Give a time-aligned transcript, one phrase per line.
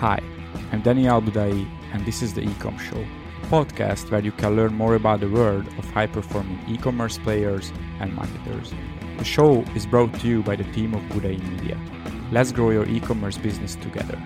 [0.00, 0.22] Hi,
[0.70, 3.04] I'm Daniel Budai, and this is the Ecom Show,
[3.42, 7.18] a podcast where you can learn more about the world of high performing e commerce
[7.18, 8.72] players and marketers.
[9.16, 11.76] The show is brought to you by the team of Budai Media.
[12.30, 14.16] Let's grow your e commerce business together.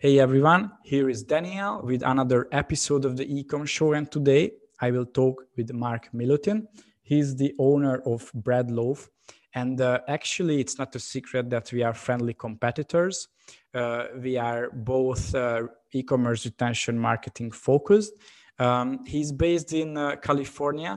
[0.00, 4.50] Hey everyone, here is Daniel with another episode of the Ecom Show, and today
[4.84, 6.66] I will talk with Mark Milutin.
[7.02, 9.08] He's the owner of Bread Loaf.
[9.54, 13.28] And uh, actually, it's not a secret that we are friendly competitors.
[13.72, 15.62] Uh, we are both uh,
[15.92, 18.12] e commerce retention marketing focused.
[18.58, 20.92] Um, he's based in uh, California,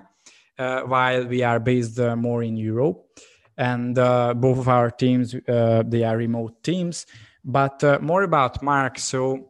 [0.59, 2.97] uh, while we are based uh, more in Europe.
[3.57, 5.35] And both of our teams,
[5.93, 7.05] they are remote teams.
[7.43, 8.99] But more about Mark.
[8.99, 9.49] So,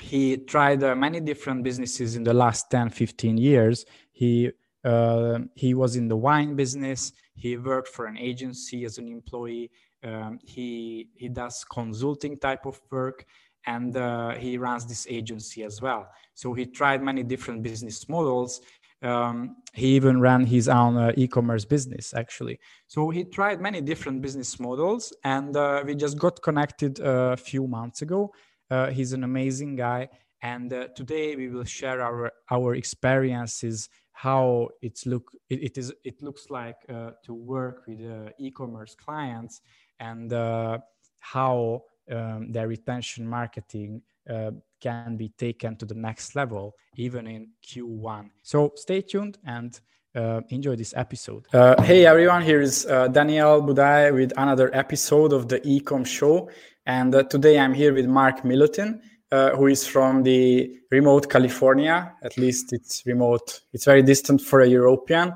[0.00, 3.84] he tried uh, many different businesses in the last 10 15 years.
[4.12, 4.50] He
[4.82, 7.12] uh, he was in the wine business.
[7.34, 9.70] He worked for an agency as an employee.
[10.02, 13.26] Um, he he does consulting type of work
[13.66, 16.08] and uh, he runs this agency as well.
[16.34, 18.62] So he tried many different business models.
[19.02, 22.58] Um, he even ran his own uh, e-commerce business actually.
[22.86, 27.36] So he tried many different business models and uh, we just got connected uh, a
[27.36, 28.32] few months ago
[28.70, 30.08] uh, he's an amazing guy.
[30.42, 35.92] And uh, today we will share our our experiences, how it's look it, it is
[36.02, 39.60] it looks like uh, to work with uh, e-commerce clients,
[39.98, 40.78] and uh,
[41.18, 47.50] how um, their retention marketing uh, can be taken to the next level, even in
[47.66, 48.30] Q1.
[48.42, 49.78] So stay tuned and.
[50.12, 51.46] Uh, enjoy this episode.
[51.54, 56.50] Uh, hey everyone, here is uh, Daniel Budai with another episode of the Ecom Show.
[56.90, 62.12] And uh, today I'm here with Mark Milutin, uh, who is from the remote California.
[62.24, 65.32] At least it's remote, it's very distant for a European.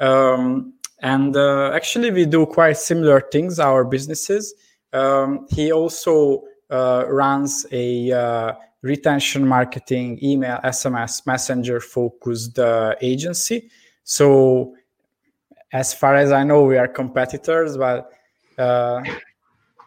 [0.00, 4.52] Um, and uh, actually, we do quite similar things, our businesses.
[4.92, 13.70] Um, he also uh, runs a uh, retention marketing, email, SMS, messenger focused uh, agency.
[14.02, 14.74] So,
[15.72, 18.10] as far as I know, we are competitors, but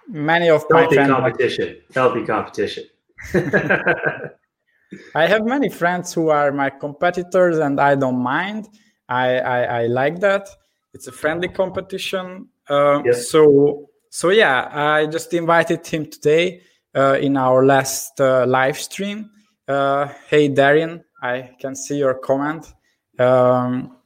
[0.08, 1.10] many of healthy my friends.
[1.12, 1.78] competition.
[1.94, 2.84] Healthy competition.
[5.16, 8.68] I have many friends who are my competitors and i don't mind.
[9.08, 10.50] I i, I like that.
[10.94, 12.48] It's a friendly competition.
[12.70, 13.30] Uh, yes.
[13.30, 16.62] so so yeah i just invited him today
[16.96, 19.30] uh, in our last uh, live stream.
[19.68, 22.74] Uh, hey Darren, i can see your comment.
[23.20, 23.98] Um,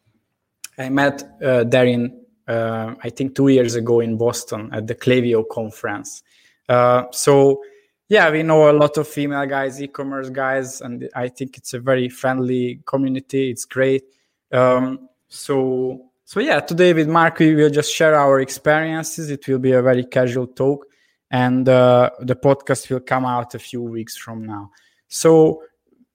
[0.78, 5.48] i met uh, Darren uh, I think two years ago in Boston at the Klaviyo
[5.48, 6.24] conference.
[6.68, 7.62] Uh, so
[8.08, 11.80] yeah, we know a lot of female guys, e-commerce guys, and I think it's a
[11.80, 13.50] very friendly community.
[13.50, 14.04] It's great.
[14.52, 19.30] Um, so so yeah, today with Mark, we will just share our experiences.
[19.30, 20.86] It will be a very casual talk,
[21.32, 24.72] and uh, the podcast will come out a few weeks from now.
[25.08, 25.64] So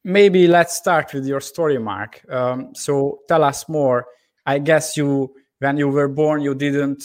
[0.04, 2.22] maybe let's start with your story, Mark.
[2.28, 4.06] Um, so tell us more.
[4.46, 7.04] I guess you when you were born you didn't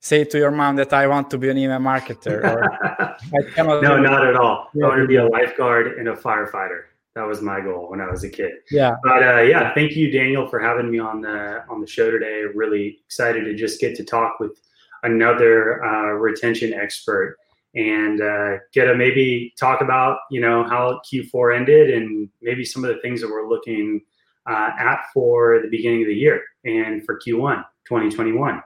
[0.00, 2.42] say to your mom that I want to be an email marketer?
[3.56, 4.68] no, not at all.
[4.74, 4.84] Yeah.
[4.84, 6.82] I want to be a lifeguard and a firefighter.
[7.14, 8.52] That was my goal when I was a kid.
[8.70, 8.96] Yeah.
[9.04, 12.42] But uh, yeah, thank you, Daniel, for having me on the on the show today.
[12.54, 14.60] Really excited to just get to talk with
[15.02, 17.36] another uh, retention expert
[17.74, 22.82] and uh, get to maybe talk about you know how Q4 ended and maybe some
[22.84, 24.00] of the things that we're looking
[24.48, 28.62] uh, at for the beginning of the year and for Q1 2021.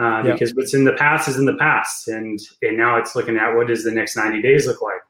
[0.00, 0.34] Uh, yep.
[0.34, 3.54] Because what's in the past is in the past, and and now it's looking at
[3.54, 5.00] what does the next 90 days look like.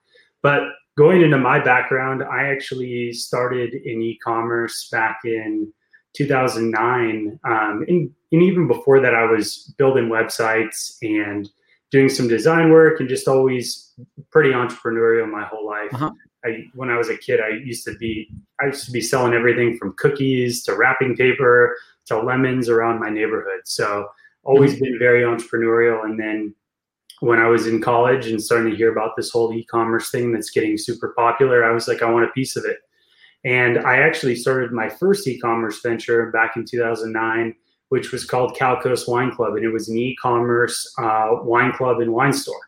[0.42, 0.62] But
[0.96, 5.72] going into my background, I actually started in e-commerce back in
[6.16, 11.48] 2009, um, and, and even before that, I was building websites and
[11.90, 13.92] doing some design work, and just always
[14.30, 15.93] pretty entrepreneurial my whole life.
[15.93, 16.10] Uh-huh.
[16.44, 19.34] I, when I was a kid, I used to be I used to be selling
[19.34, 21.76] everything from cookies to wrapping paper
[22.08, 23.60] to lemons around my neighborhood.
[23.64, 24.08] So
[24.44, 24.84] always mm-hmm.
[24.84, 26.05] been very entrepreneurial.
[26.05, 26.55] And then
[27.20, 30.50] when I was in college and starting to hear about this whole e-commerce thing that's
[30.50, 32.78] getting super popular, I was like, I want a piece of it.
[33.44, 37.55] And I actually started my first e-commerce venture back in 2009,
[37.88, 42.12] which was called Calcoast Wine Club, and it was an e-commerce uh, wine club and
[42.12, 42.60] wine store.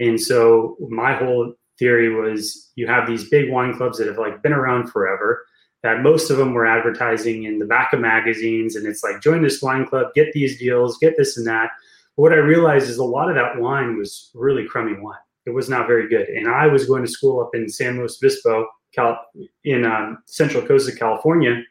[0.00, 4.42] And so my whole theory was you have these big wine clubs that have like
[4.42, 5.44] been around forever
[5.84, 9.42] that most of them were advertising in the back of magazines and it's like join
[9.42, 11.70] this wine club get these deals get this and that
[12.16, 15.16] but what i realized is a lot of that wine was really crummy wine
[15.46, 18.18] it was not very good and i was going to school up in san luis
[18.20, 19.26] obispo Cal-
[19.64, 21.62] in um, central coast of california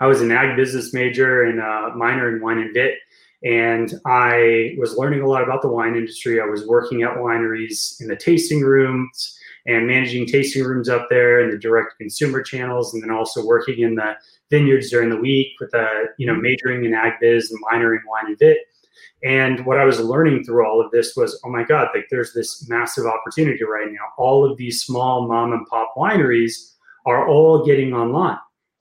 [0.00, 2.94] I was an ag business major and a minor in wine and vit.
[3.44, 6.40] And I was learning a lot about the wine industry.
[6.40, 9.37] I was working at wineries in the tasting rooms
[9.68, 13.80] and managing tasting rooms up there and the direct consumer channels, and then also working
[13.80, 14.14] in the
[14.50, 18.00] vineyards during the week with a you know majoring in ag biz and minor in
[18.08, 18.58] wine and vit.
[19.22, 22.32] And what I was learning through all of this was, oh my God, like there's
[22.32, 24.06] this massive opportunity right now.
[24.16, 26.74] All of these small mom and pop wineries
[27.04, 28.38] are all getting online,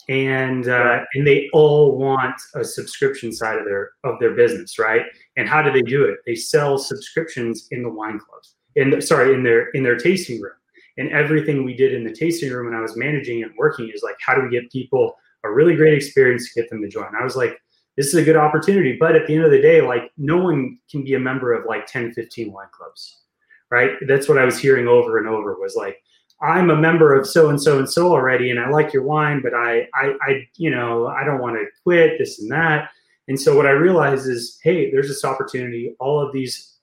[0.09, 5.03] and uh, and they all want a subscription side of their of their business, right?
[5.35, 6.19] And how do they do it?
[6.25, 10.39] They sell subscriptions in the wine clubs, in the, sorry, in their in their tasting
[10.39, 10.53] room.
[10.97, 14.03] And everything we did in the tasting room when I was managing and working is
[14.03, 17.13] like, how do we get people a really great experience to get them to join?
[17.19, 17.59] I was like,
[17.97, 18.95] this is a good opportunity.
[18.99, 21.65] But at the end of the day, like no one can be a member of
[21.65, 23.21] like 10, 15 wine clubs,
[23.69, 23.91] right?
[24.07, 26.01] That's what I was hearing over and over was like,
[26.39, 29.41] I'm a member of so and so and so already, and I like your wine,
[29.41, 32.91] but I, I, I, you know, I don't want to quit this and that.
[33.27, 35.95] And so what I realized is, hey, there's this opportunity.
[35.99, 36.75] All of these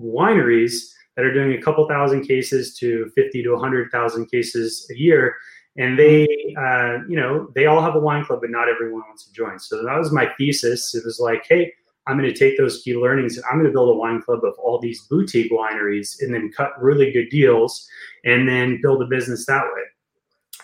[0.00, 5.36] wineries that are doing a couple thousand cases to 50 to 100,000 cases a year.
[5.76, 6.26] And they,
[6.58, 9.58] uh, you know, they all have a wine club, but not everyone wants to join.
[9.58, 10.94] So that was my thesis.
[10.94, 11.72] It was like, hey,
[12.06, 14.44] I'm going to take those key learnings and I'm going to build a wine club
[14.44, 17.86] of all these boutique wineries and then cut really good deals
[18.24, 19.82] and then build a business that way.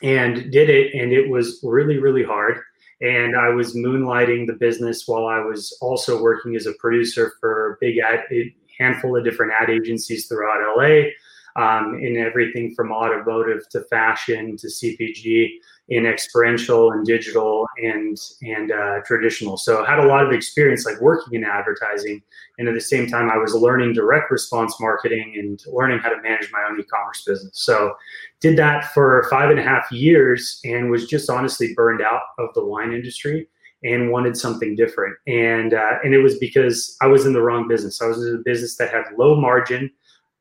[0.03, 0.95] And did it.
[0.95, 2.61] And it was really, really hard.
[3.01, 7.79] And I was moonlighting the business while I was also working as a producer for
[7.81, 8.25] big ad,
[8.79, 11.11] handful of different ad agencies throughout LA
[11.57, 15.51] um, in everything from automotive to fashion to CPG
[15.89, 19.57] in experiential and digital and and uh, traditional.
[19.57, 22.23] So I had a lot of experience like working in advertising,
[22.59, 26.21] and at the same time I was learning direct response marketing and learning how to
[26.23, 27.53] manage my own e-commerce business.
[27.55, 27.95] So
[28.41, 32.51] did that for five and a half years and was just honestly burned out of
[32.55, 33.49] the wine industry
[33.85, 35.17] and wanted something different.
[35.27, 38.03] And uh, and it was because I was in the wrong business.
[38.03, 39.91] I was in a business that had low margin,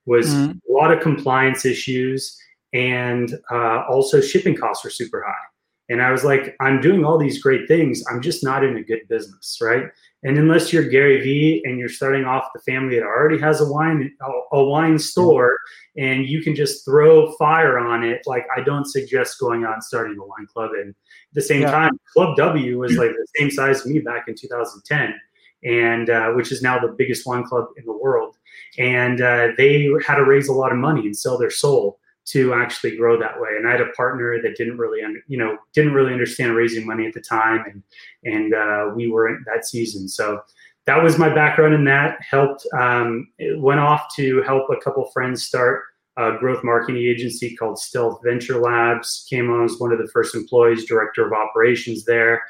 [0.06, 0.58] was mm-hmm.
[0.70, 2.38] a lot of compliance issues,
[2.74, 5.46] and uh, also shipping costs were super high.
[5.90, 8.04] And I was like, I'm doing all these great things.
[8.12, 9.86] I'm just not in a good business, right?
[10.28, 13.66] And unless you're Gary Vee and you're starting off the family that already has a
[13.66, 14.14] wine
[14.52, 15.58] a, wine store
[15.96, 19.84] and you can just throw fire on it, like I don't suggest going out and
[19.84, 20.72] starting a wine club.
[20.74, 20.96] And at
[21.34, 21.72] the same yeah.
[21.72, 25.16] time, Club W was like the same size as me back in 2010,
[25.64, 28.36] and uh, which is now the biggest wine club in the world.
[28.78, 32.54] And uh, they had to raise a lot of money and sell their soul to
[32.54, 33.52] actually grow that way.
[33.58, 36.86] And I had a partner that didn't really, under, you know, didn't really understand raising
[36.86, 37.84] money at the time, and
[38.24, 40.08] and uh, we were in that season.
[40.08, 40.42] So
[40.86, 42.18] that was my background in that.
[42.22, 45.84] Helped um, went off to help a couple friends start
[46.18, 49.26] a growth marketing agency called Stealth Venture Labs.
[49.30, 52.42] Came on as one of the first employees, director of operations there,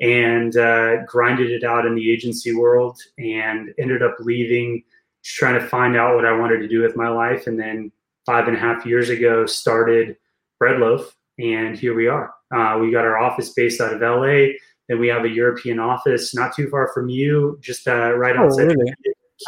[0.00, 4.82] and uh, grinded it out in the agency world, and ended up leaving.
[5.24, 7.90] Trying to find out what I wanted to do with my life, and then
[8.26, 10.16] five and a half years ago started
[10.58, 12.34] Bread Loaf, and here we are.
[12.54, 14.54] Uh, we got our office based out of LA.
[14.88, 18.44] Then we have a European office not too far from you, just uh, right oh,
[18.44, 18.92] outside really?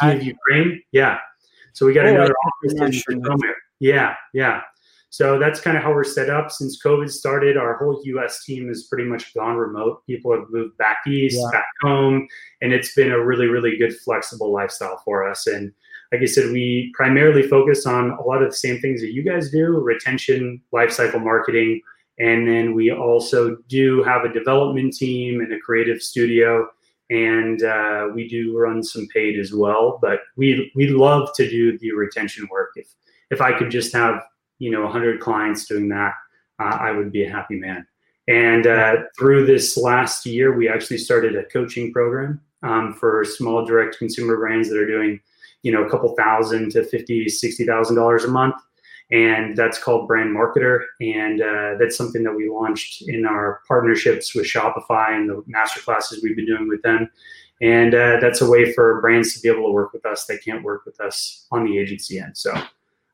[0.01, 0.81] Kiev, Ukraine.
[0.91, 1.17] Yeah.
[1.73, 3.53] So we got oh, another office in Zhytomyr.
[3.79, 4.61] Yeah, yeah.
[5.11, 6.51] So that's kind of how we're set up.
[6.51, 10.05] Since COVID started, our whole US team has pretty much gone remote.
[10.05, 11.49] People have moved back east, yeah.
[11.51, 12.27] back home,
[12.61, 15.47] and it's been a really, really good flexible lifestyle for us.
[15.47, 15.71] And
[16.11, 19.21] like I said, we primarily focus on a lot of the same things that you
[19.21, 21.81] guys do retention, lifecycle marketing.
[22.17, 26.67] And then we also do have a development team and a creative studio.
[27.11, 29.99] And uh, we do run some paid as well.
[30.01, 32.71] But we, we love to do the retention work.
[32.75, 32.87] If,
[33.29, 34.23] if I could just have,
[34.57, 36.13] you know, 100 clients doing that,
[36.59, 37.85] uh, I would be a happy man.
[38.27, 43.65] And uh, through this last year, we actually started a coaching program um, for small
[43.65, 45.19] direct consumer brands that are doing
[45.63, 48.55] you know a couple thousand to fifty, sixty thousand dollars a month,
[49.11, 54.35] and that's called Brand Marketer, and uh, that's something that we launched in our partnerships
[54.35, 57.09] with Shopify and the master classes we've been doing with them.
[57.61, 60.43] And uh, that's a way for brands to be able to work with us that
[60.43, 62.37] can't work with us on the agency end.
[62.37, 62.53] So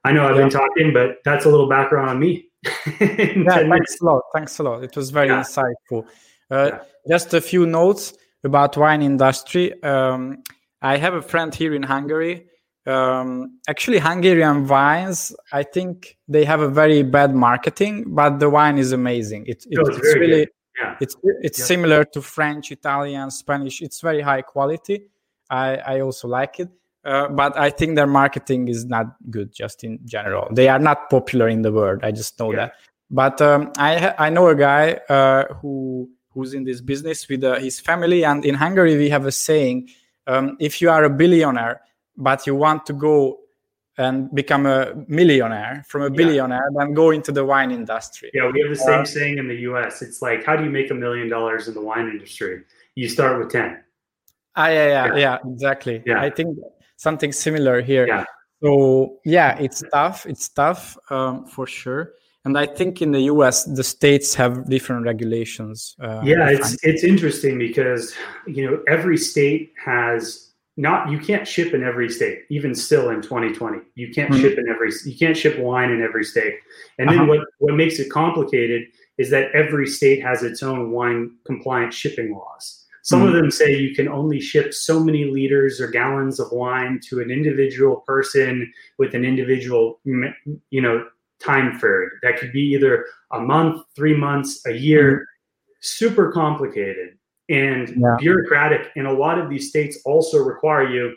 [0.04, 0.42] I know I've yeah.
[0.42, 2.48] been talking, but that's a little background on me.
[3.00, 4.22] yeah, thanks a lot.
[4.36, 4.84] Thanks a lot.
[4.84, 5.42] It was very yeah.
[5.42, 6.06] insightful.
[6.52, 6.80] Uh, yeah.
[7.10, 9.82] Just a few notes about wine industry.
[9.82, 10.44] Um,
[10.82, 12.48] I have a friend here in Hungary.
[12.86, 18.78] Um, actually, Hungarian wines, I think they have a very bad marketing, but the wine
[18.78, 19.46] is amazing.
[19.48, 20.48] It, it, it's, it's really,
[20.80, 20.96] yeah.
[21.02, 21.66] it's it's yeah.
[21.66, 23.82] similar to French, Italian, Spanish.
[23.82, 25.08] It's very high quality.
[25.50, 26.70] I I also like it.
[27.04, 30.48] Uh, but I think their marketing is not good, just in general.
[30.52, 32.00] They are not popular in the world.
[32.02, 32.58] I just know yeah.
[32.58, 32.74] that.
[33.12, 37.56] But um, I I know a guy uh, who who's in this business with uh,
[37.56, 38.26] his family.
[38.26, 39.90] And in Hungary, we have a saying:
[40.28, 41.82] um, if you are a billionaire
[42.18, 43.40] but you want to go
[43.98, 46.86] and become a millionaire from a billionaire yeah.
[46.86, 49.56] then go into the wine industry yeah we have the same uh, saying in the
[49.56, 52.64] us it's like how do you make a million dollars in the wine industry
[52.96, 53.82] you start with 10
[54.56, 56.02] ah, yeah, yeah, yeah, yeah, exactly.
[56.06, 56.22] Yeah.
[56.22, 56.58] I think
[56.98, 58.08] something similar here.
[58.08, 58.26] Yeah.
[58.64, 60.26] So yeah, it's tough.
[60.26, 62.14] It's tough um, for sure.
[62.46, 63.66] And I think in the U.S.
[63.66, 65.96] the states have different regulations.
[66.00, 68.14] Uh, yeah, it's it's interesting because
[68.48, 70.46] you know every state has
[70.78, 74.42] not you can't ship in every state even still in 2020 you can't mm-hmm.
[74.42, 76.56] ship in every you can't ship wine in every state
[77.00, 77.28] and then uh-huh.
[77.28, 78.84] what what makes it complicated
[79.18, 83.30] is that every state has its own wine compliant shipping laws some mm-hmm.
[83.30, 87.22] of them say you can only ship so many liters or gallons of wine to
[87.22, 91.06] an individual person with an individual you know
[91.44, 95.74] time period that could be either a month three months a year mm-hmm.
[95.82, 97.18] super complicated
[97.50, 98.16] and yeah.
[98.20, 98.92] bureaucratic.
[98.96, 101.16] And a lot of these states also require you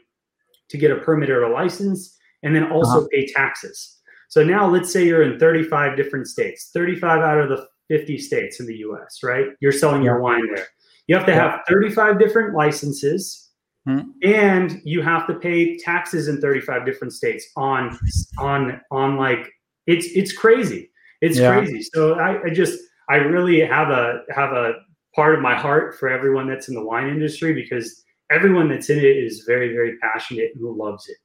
[0.69, 3.09] to get a permit or a license and then also uh-huh.
[3.11, 3.97] pay taxes.
[4.29, 8.61] So now let's say you're in 35 different states, 35 out of the 50 states
[8.61, 9.47] in the US, right?
[9.61, 10.11] You're selling yeah.
[10.11, 10.67] your wine there.
[11.07, 11.53] You have to yeah.
[11.53, 13.51] have 35 different licenses
[13.87, 14.01] hmm.
[14.23, 17.99] and you have to pay taxes in 35 different states on
[18.39, 19.51] on on like
[19.89, 20.91] it's it's crazy.
[21.21, 21.55] It's yeah.
[21.55, 21.83] crazy.
[21.83, 22.79] So I, I just
[23.09, 24.75] I really have a have a
[25.15, 28.99] part of my heart for everyone that's in the wine industry because everyone that's in
[28.99, 31.17] it is very, very passionate and loves it.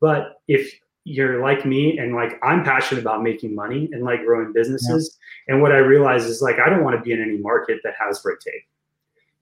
[0.00, 0.72] But if
[1.04, 5.54] you're like me and like I'm passionate about making money and like growing businesses, yeah.
[5.54, 7.94] and what I realize is like I don't want to be in any market that
[8.00, 8.62] has red tape.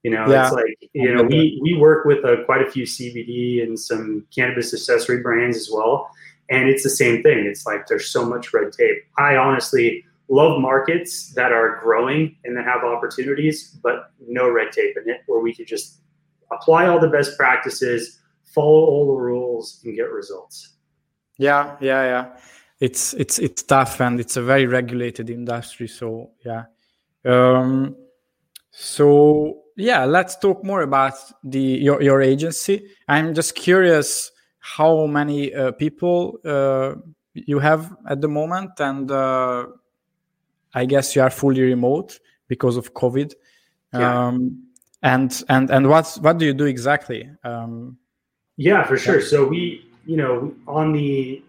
[0.01, 0.47] You know, yeah.
[0.47, 3.79] it's like you know we we work with a, uh, quite a few CBD and
[3.79, 6.09] some cannabis accessory brands as well,
[6.51, 7.45] and it's the same thing.
[7.45, 8.97] It's like there's so much red tape.
[9.17, 14.95] I honestly love markets that are growing and that have opportunities, but no red tape
[14.97, 16.01] in it, where we could just
[16.51, 20.75] apply all the best practices, follow all the rules, and get results.
[21.37, 22.37] Yeah, yeah, yeah.
[22.81, 25.87] It's it's it's tough and it's a very regulated industry.
[25.87, 26.65] So yeah.
[27.23, 27.95] Um,
[28.71, 32.89] so yeah, let's talk more about the your your agency.
[33.07, 34.31] I'm just curious
[34.61, 36.93] how many uh, people uh,
[37.33, 39.65] you have at the moment and uh,
[40.73, 43.33] I guess you are fully remote because of COVID.
[43.93, 44.27] Yeah.
[44.27, 44.63] Um,
[45.03, 47.29] and and and what's what do you do exactly?
[47.43, 47.97] Um,
[48.57, 49.21] yeah, for sure.
[49.21, 51.41] So we, you know, on the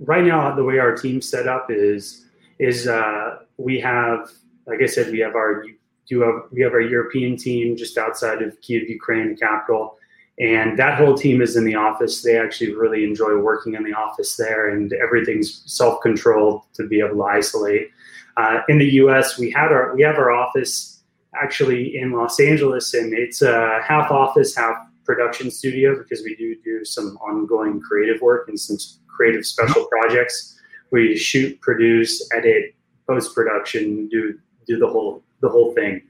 [0.00, 2.26] right now the way our team's set up is
[2.58, 4.30] is uh, we have,
[4.66, 5.64] like I said, we have our
[6.08, 9.96] do have we have our European team just outside of Kiev, Ukraine, the capital,
[10.40, 12.22] and that whole team is in the office.
[12.22, 17.00] They actually really enjoy working in the office there, and everything's self controlled to be
[17.00, 17.90] able to isolate.
[18.36, 21.02] Uh, in the U.S., we had our we have our office
[21.34, 26.54] actually in Los Angeles, and it's a half office, half production studio because we do
[26.62, 28.76] do some ongoing creative work and some
[29.08, 30.60] creative special projects.
[30.92, 32.74] We shoot, produce, edit,
[33.08, 36.02] post production, do do the whole the whole thing.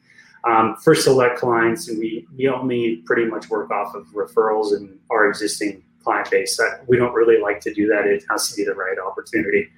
[0.48, 4.98] Um, for select clients, and we we only pretty much work off of referrals and
[5.10, 6.58] our existing client base.
[6.86, 8.06] We don't really like to do that.
[8.06, 9.68] It has to be the right opportunity.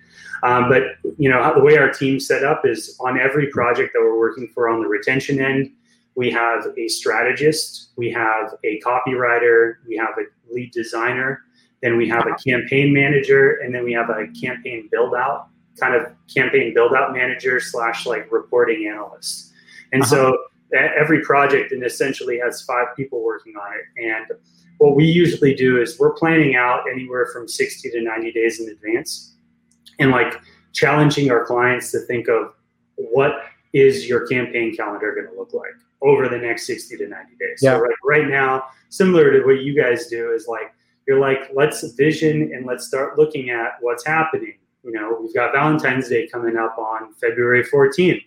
[0.43, 0.83] Um, but
[1.19, 4.49] you know the way our team's set up is on every project that we're working
[4.55, 5.73] for on the retention end,
[6.15, 11.43] we have a strategist, we have a copywriter, we have a lead designer,
[11.83, 15.49] then we have a campaign manager, and then we have a campaign build out
[15.79, 19.53] kind of campaign build out manager slash like reporting analyst.
[19.93, 20.11] And uh-huh.
[20.11, 20.39] so
[20.73, 24.05] every project and essentially has five people working on it.
[24.05, 24.27] And
[24.79, 28.69] what we usually do is we're planning out anywhere from 60 to 90 days in
[28.71, 29.35] advance
[29.99, 30.41] and like
[30.73, 32.55] challenging our clients to think of
[32.97, 37.33] what is your campaign calendar going to look like over the next 60 to 90
[37.39, 37.59] days.
[37.61, 37.77] Yeah.
[37.77, 40.73] So right, right now, similar to what you guys do is like,
[41.07, 44.55] you're like, let's vision and let's start looking at what's happening.
[44.85, 48.25] You know, we've got Valentine's Day coming up on February 14th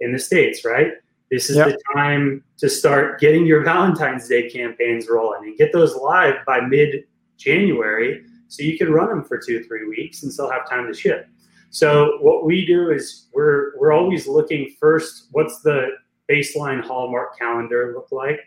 [0.00, 0.92] in the States, right?
[1.30, 1.66] This is yep.
[1.66, 6.60] the time to start getting your Valentine's Day campaigns rolling and get those live by
[6.60, 7.04] mid
[7.36, 10.98] January so you can run them for two, three weeks and still have time to
[10.98, 11.28] ship.
[11.70, 15.88] So what we do is we're we're always looking first, what's the
[16.30, 18.40] baseline Hallmark calendar look like?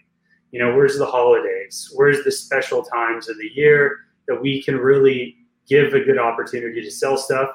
[0.52, 1.92] You know, where's the holidays?
[1.96, 6.82] Where's the special times of the year that we can really give a good opportunity
[6.82, 7.50] to sell stuff?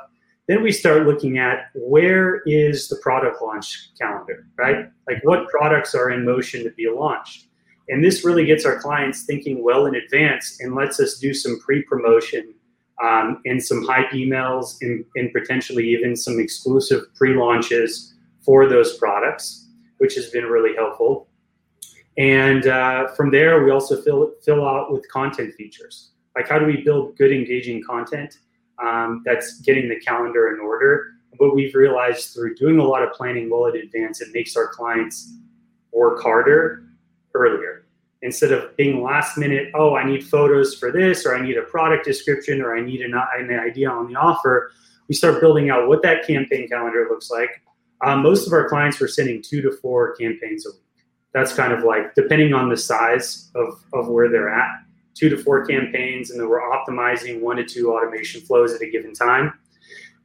[0.49, 4.89] Then we start looking at where is the product launch calendar, right?
[5.09, 7.47] Like what products are in motion to be launched?
[7.89, 11.59] And this really gets our clients thinking well in advance and lets us do some
[11.61, 12.55] pre promotion
[13.03, 18.97] um, and some hype emails and, and potentially even some exclusive pre launches for those
[18.97, 21.29] products, which has been really helpful.
[22.19, 26.13] And uh, from there, we also fill fill out with content features.
[26.37, 28.39] Like how do we build good, engaging content
[28.83, 31.13] um, that's getting the calendar in order?
[31.39, 34.69] What we've realized through doing a lot of planning well in advance, it makes our
[34.69, 35.35] clients
[35.93, 36.85] work harder
[37.35, 37.87] earlier
[38.23, 39.71] instead of being last minute.
[39.75, 43.03] Oh, I need photos for this, or I need a product description, or I need
[43.03, 44.73] an, an idea on the offer.
[45.09, 47.51] We start building out what that campaign calendar looks like.
[48.05, 50.81] Um, most of our clients were sending two to four campaigns a week
[51.37, 54.71] that's kind of like depending on the size of, of where they're at
[55.17, 58.91] two to four campaigns and then we're optimizing one to two automation flows at a
[58.91, 59.53] given time.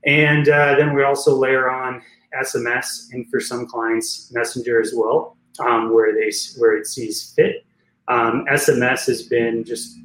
[0.06, 2.02] And uh, then we also layer on
[2.44, 7.66] sms and for some clients messenger as well um, where they where it sees fit.
[8.08, 9.98] Um, sms has been just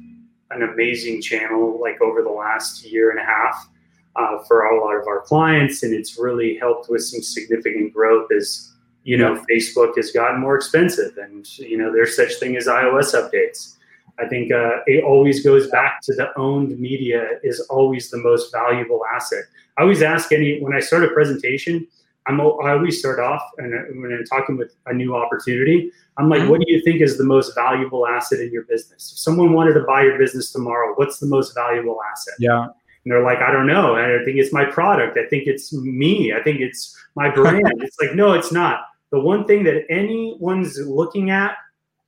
[0.51, 3.69] an amazing channel like over the last year and a half
[4.15, 8.29] uh, for a lot of our clients and it's really helped with some significant growth
[8.35, 8.73] as
[9.07, 13.15] you know, Facebook has gotten more expensive, and you know, there's such thing as iOS
[13.15, 13.76] updates.
[14.19, 18.51] I think uh, it always goes back to the owned media is always the most
[18.51, 19.43] valuable asset.
[19.77, 21.87] I always ask any when I start a presentation,
[22.25, 26.29] I'm I always start off and uh, when I'm talking with a new opportunity, I'm
[26.29, 26.49] like, mm-hmm.
[26.49, 29.11] what do you think is the most valuable asset in your business?
[29.13, 32.33] If someone wanted to buy your business tomorrow, what's the most valuable asset?
[32.39, 32.63] Yeah.
[32.63, 33.95] And they're like, I don't know.
[33.95, 35.17] I think it's my product.
[35.17, 36.33] I think it's me.
[36.33, 37.71] I think it's my brand.
[37.77, 38.81] it's like, no, it's not
[39.11, 41.55] the one thing that anyone's looking at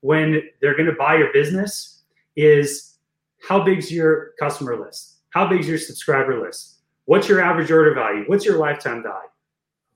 [0.01, 1.98] when they're going to buy your business
[2.39, 2.97] is
[3.47, 5.17] how big's your customer list?
[5.31, 6.79] How big's your subscriber list?
[7.05, 8.23] What's your average order value?
[8.27, 9.29] What's your lifetime value?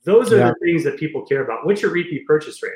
[0.04, 0.50] Those are yeah.
[0.50, 1.66] the things that people care about.
[1.66, 2.74] What's your repeat purchase rate?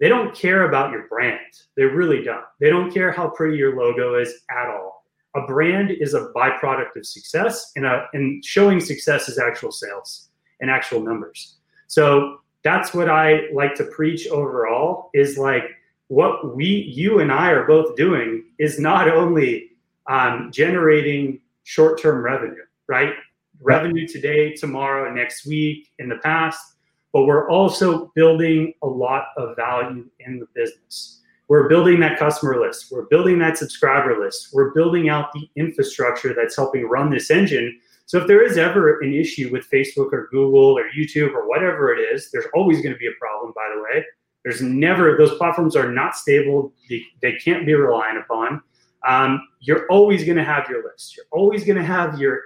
[0.00, 1.38] They don't care about your brand.
[1.76, 2.44] They really don't.
[2.60, 5.04] They don't care how pretty your logo is at all.
[5.36, 10.28] A brand is a byproduct of success, and, a, and showing success is actual sales
[10.60, 11.56] and actual numbers.
[11.86, 15.64] So that's what I like to preach overall is like
[16.12, 19.70] what we, you and I are both doing is not only
[20.10, 23.14] um, generating short term revenue, right?
[23.62, 26.74] Revenue today, tomorrow, next week, in the past,
[27.14, 31.22] but we're also building a lot of value in the business.
[31.48, 36.34] We're building that customer list, we're building that subscriber list, we're building out the infrastructure
[36.34, 40.28] that's helping run this engine so if there is ever an issue with Facebook or
[40.30, 43.72] Google or YouTube or whatever it is, there's always going to be a problem, by
[43.74, 44.04] the way.
[44.44, 46.72] There's never, those platforms are not stable.
[46.88, 48.60] They, they can't be relied upon.
[49.06, 51.16] Um, you're always going to have your list.
[51.16, 52.40] You're always going to have your,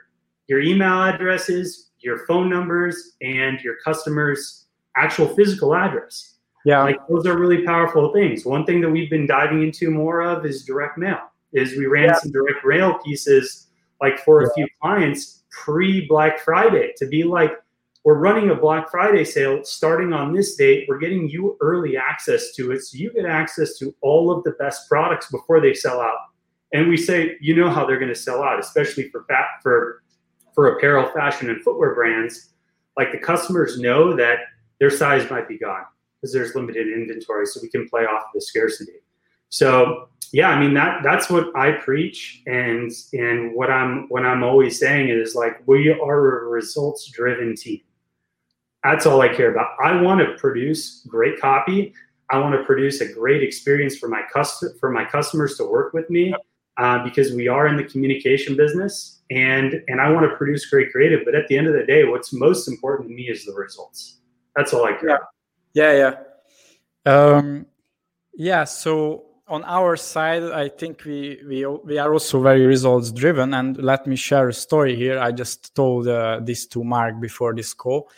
[0.47, 6.35] your email addresses, your phone numbers, and your customer's actual physical address.
[6.65, 6.83] Yeah.
[6.83, 8.45] Like those are really powerful things.
[8.45, 11.21] One thing that we've been diving into more of is direct mail.
[11.53, 12.19] Is we ran yeah.
[12.19, 13.69] some direct mail pieces
[14.01, 14.49] like for yeah.
[14.49, 17.53] a few clients pre Black Friday to be like,
[18.07, 20.87] we're running a Black Friday sale starting on this date.
[20.89, 22.83] We're getting you early access to it.
[22.83, 26.19] So you get access to all of the best products before they sell out.
[26.73, 30.05] And we say, you know how they're going to sell out, especially for fat, for
[30.55, 32.51] for apparel, fashion, and footwear brands.
[32.97, 34.39] Like the customers know that
[34.79, 35.85] their size might be gone
[36.21, 39.01] because there's limited inventory, so we can play off the scarcity.
[39.49, 44.45] So yeah, I mean that that's what I preach, and and what I'm what I'm
[44.45, 47.81] always saying is like we are a results driven team.
[48.87, 49.71] That's all I care about.
[49.83, 51.93] I want to produce great copy.
[52.31, 55.93] I want to produce a great experience for my cust- for my customers to work
[55.93, 56.35] with me
[56.77, 60.93] uh, because we are in the communication business, and and I want to produce great
[60.93, 61.21] creative.
[61.25, 64.19] But at the end of the day, what's most important to me is the results.
[64.55, 65.09] That's all I care.
[65.09, 65.29] Yeah, about.
[65.75, 66.13] yeah,
[67.07, 67.13] yeah.
[67.13, 67.67] Um,
[68.35, 68.65] yeah.
[68.65, 73.53] So on our side, I think we we we are also very results driven.
[73.53, 75.19] And let me share a story here.
[75.19, 78.09] I just told uh, this to Mark before this call.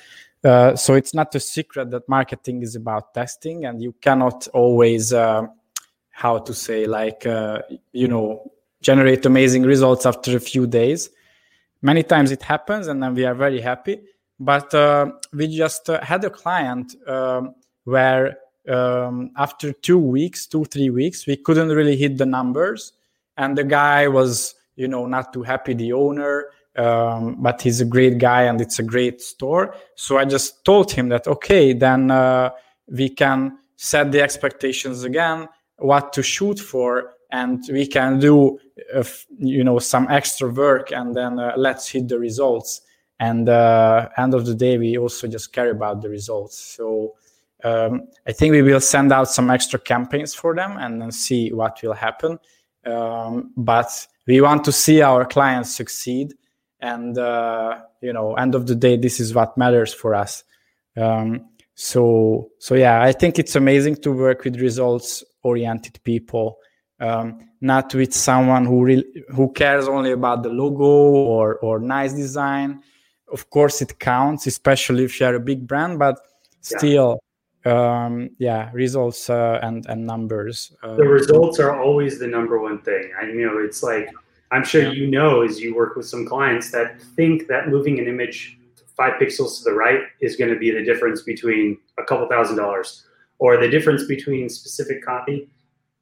[0.49, 5.13] Uh, so it's not a secret that marketing is about testing, and you cannot always,
[5.13, 5.43] uh,
[6.11, 7.59] how to say, like uh,
[7.93, 11.11] you know, generate amazing results after a few days.
[11.83, 14.01] Many times it happens, and then we are very happy.
[14.41, 20.65] But uh, we just uh, had a client um, where um, after two weeks, two
[20.65, 22.95] three weeks, we couldn't really hit the numbers,
[23.37, 25.75] and the guy was, you know, not too happy.
[25.75, 26.47] The owner,
[26.79, 29.75] um, but he's a great guy and it's a great store.
[29.97, 32.51] So I just told him that okay, then uh,
[32.87, 38.59] we can set the expectations again, what to shoot for, and we can do,
[38.95, 39.05] uh,
[39.39, 42.81] you know, some extra work, and then uh, let's hit the results.
[43.21, 46.57] And uh, end of the day, we also just care about the results.
[46.57, 47.15] So
[47.65, 51.53] um, I think we will send out some extra campaigns for them and then see
[51.53, 52.39] what will happen.
[52.87, 56.35] Um, but we want to see our clients succeed,
[56.81, 60.45] and uh, you know, end of the day, this is what matters for us.
[60.97, 66.59] Um, so, so yeah, I think it's amazing to work with results oriented people
[67.01, 72.13] um, not with someone who really who cares only about the logo or or nice
[72.13, 72.83] design.
[73.31, 76.19] Of course it counts especially if you're a big brand but
[76.61, 77.21] still
[77.65, 82.59] yeah, um, yeah results uh, and and numbers uh, the results are always the number
[82.59, 83.13] one thing.
[83.21, 84.09] I you know it's like
[84.51, 84.91] i'm sure yeah.
[84.91, 88.59] you know as you work with some clients that think that moving an image
[88.97, 92.57] five pixels to the right is going to be the difference between a couple thousand
[92.57, 93.05] dollars
[93.39, 95.49] or the difference between specific copy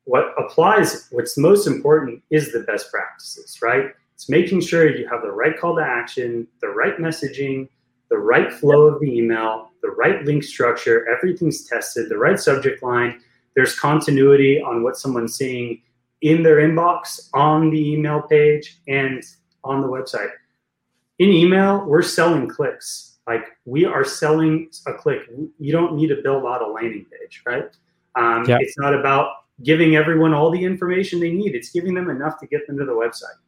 [0.06, 3.86] what applies, what's most important is the best practices, right?
[4.14, 7.68] It's making sure you have the right call to action, the right messaging,
[8.08, 12.84] the right flow of the email, the right link structure, everything's tested, the right subject
[12.84, 13.20] line.
[13.56, 15.82] There's continuity on what someone's seeing
[16.26, 19.22] in their inbox, on the email page, and
[19.62, 20.30] on the website.
[21.18, 23.18] In email, we're selling clicks.
[23.26, 25.20] Like we are selling a click.
[25.58, 27.68] You don't need to build out a landing page, right?
[28.14, 28.58] Um, yeah.
[28.60, 29.28] It's not about
[29.62, 31.54] giving everyone all the information they need.
[31.54, 33.38] It's giving them enough to get them to the website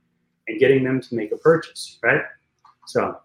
[0.46, 2.22] and getting them to make a purchase, right?
[2.86, 3.18] So,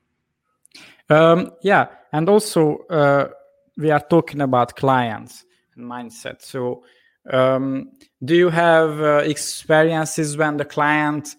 [1.09, 3.29] um, yeah, and also uh,
[3.77, 6.41] we are talking about clients and mindset.
[6.41, 6.83] So,
[7.31, 7.91] um,
[8.23, 11.35] do you have uh, experiences when the client,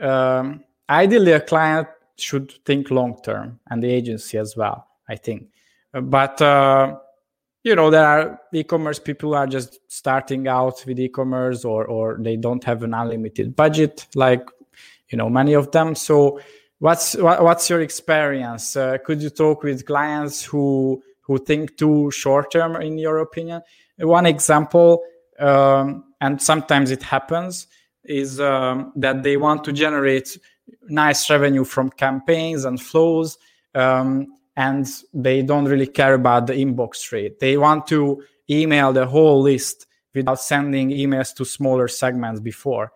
[0.00, 5.48] um, ideally, a client should think long term, and the agency as well, I think,
[5.92, 6.96] but uh,
[7.62, 12.36] you know there are e-commerce people are just starting out with e-commerce or or they
[12.36, 14.46] don't have an unlimited budget like
[15.08, 15.94] you know many of them.
[15.94, 16.40] So
[16.78, 18.76] what's what, what's your experience?
[18.76, 23.62] Uh, could you talk with clients who who think too short term in your opinion?
[23.98, 25.02] One example
[25.38, 27.66] um, and sometimes it happens
[28.04, 30.38] is um, that they want to generate
[30.88, 33.38] nice revenue from campaigns and flows
[33.74, 37.40] um, and they don't really care about the inbox rate.
[37.40, 42.92] They want to email the whole list without sending emails to smaller segments before.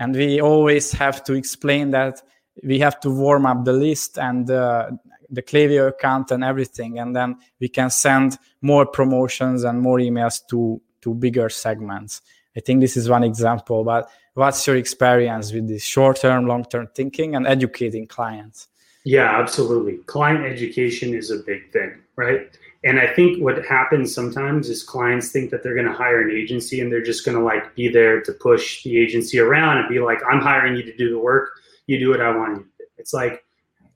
[0.00, 2.22] And we always have to explain that
[2.64, 4.90] we have to warm up the list and uh,
[5.30, 10.40] the Klaviyo account and everything, and then we can send more promotions and more emails
[10.48, 12.20] to to bigger segments.
[12.56, 13.84] I think this is one example.
[13.84, 18.68] But what's your experience with this short-term, long-term thinking and educating clients?
[19.04, 19.98] Yeah, absolutely.
[20.06, 22.50] Client education is a big thing, right?
[22.82, 26.36] And I think what happens sometimes is clients think that they're going to hire an
[26.36, 29.88] agency and they're just going to like be there to push the agency around and
[29.88, 31.50] be like, I'm hiring you to do the work.
[31.86, 32.84] You do what I want you to do.
[32.98, 33.44] It's like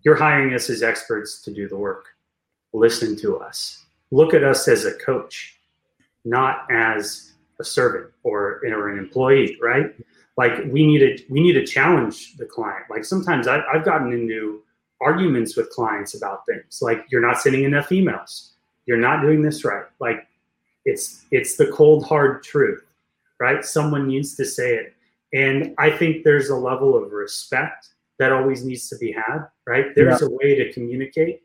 [0.02, 2.06] you're hiring us as experts to do the work.
[2.72, 3.84] Listen to us.
[4.10, 5.59] Look at us as a coach,
[6.24, 9.94] not as a servant or, or an employee, right?
[10.36, 12.84] Like we need to we need to challenge the client.
[12.88, 14.62] Like sometimes I, I've gotten into
[15.00, 16.80] arguments with clients about things.
[16.80, 18.50] Like you're not sending enough emails.
[18.86, 19.84] You're not doing this right.
[19.98, 20.26] Like
[20.84, 22.84] it's it's the cold hard truth
[23.40, 23.64] right?
[23.64, 24.94] Someone needs to say it.
[25.32, 29.94] And i think there's a level of respect that always needs to be had right?
[29.94, 30.28] There's yeah.
[30.28, 31.42] a way to communicate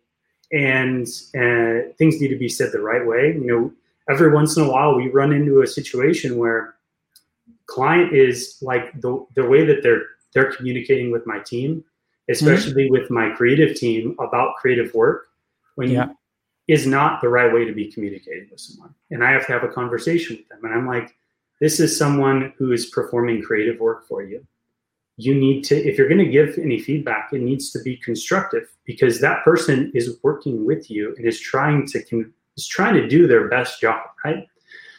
[0.51, 3.33] and uh, things need to be said the right way.
[3.33, 3.73] You know
[4.09, 6.75] every once in a while we run into a situation where
[7.67, 11.83] client is like the, the way that they're they're communicating with my team
[12.29, 12.93] especially mm-hmm.
[12.93, 15.27] with my creative team about creative work
[15.75, 16.07] when yeah.
[16.67, 19.63] is not the right way to be communicating with someone and i have to have
[19.63, 21.15] a conversation with them and i'm like
[21.61, 24.45] this is someone who is performing creative work for you
[25.17, 28.67] you need to if you're going to give any feedback it needs to be constructive
[28.85, 32.01] because that person is working with you and is trying to
[32.57, 34.47] is trying to do their best job right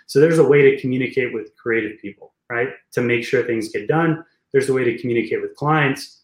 [0.07, 3.89] so there's a way to communicate with creative people right to make sure things get
[3.89, 6.17] done there's a way to communicate with clients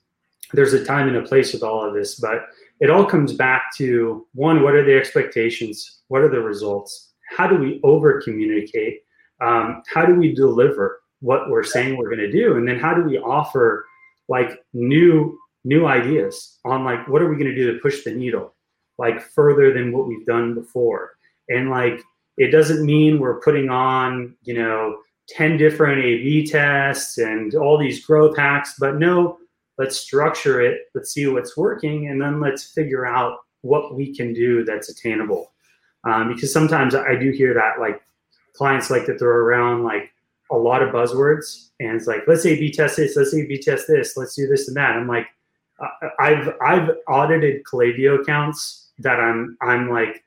[0.53, 2.47] there's a time and a place with all of this, but
[2.81, 6.01] it all comes back to one, what are the expectations?
[6.09, 7.12] What are the results?
[7.37, 9.03] How do we over communicate?
[9.40, 12.57] Um, how do we deliver what we're saying we're going to do?
[12.57, 13.87] And then how do we offer
[14.29, 18.11] like new new ideas on like what are we going to do to push the
[18.11, 18.53] needle
[18.99, 21.12] like further than what we've done before?
[21.53, 22.03] And like
[22.38, 28.05] it doesn't mean we're putting on, you know, 10 different A/B tests and all these
[28.05, 29.38] growth hacks, but no,
[29.79, 34.33] let's structure it let's see what's working and then let's figure out what we can
[34.33, 35.53] do that's attainable.
[36.05, 38.03] Um, because sometimes i do hear that like
[38.55, 40.11] clients like to throw around like
[40.51, 44.17] a lot of buzzwords and it's like let's A/B test this let's A/B test this
[44.17, 44.97] let's do this and that.
[44.97, 45.27] I'm like
[46.19, 50.23] i've i've audited Klaviyo accounts that i'm i'm like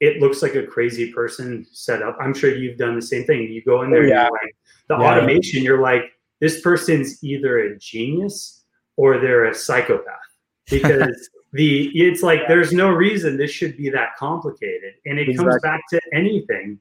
[0.00, 3.42] it looks like a crazy person set up i'm sure you've done the same thing
[3.42, 4.28] you go in there oh, yeah.
[4.28, 4.56] like
[4.88, 5.04] the yeah.
[5.04, 8.64] automation you're like this person's either a genius
[8.96, 10.16] or they're a psychopath
[10.70, 15.50] because the it's like there's no reason this should be that complicated and it exactly.
[15.50, 16.78] comes back to anything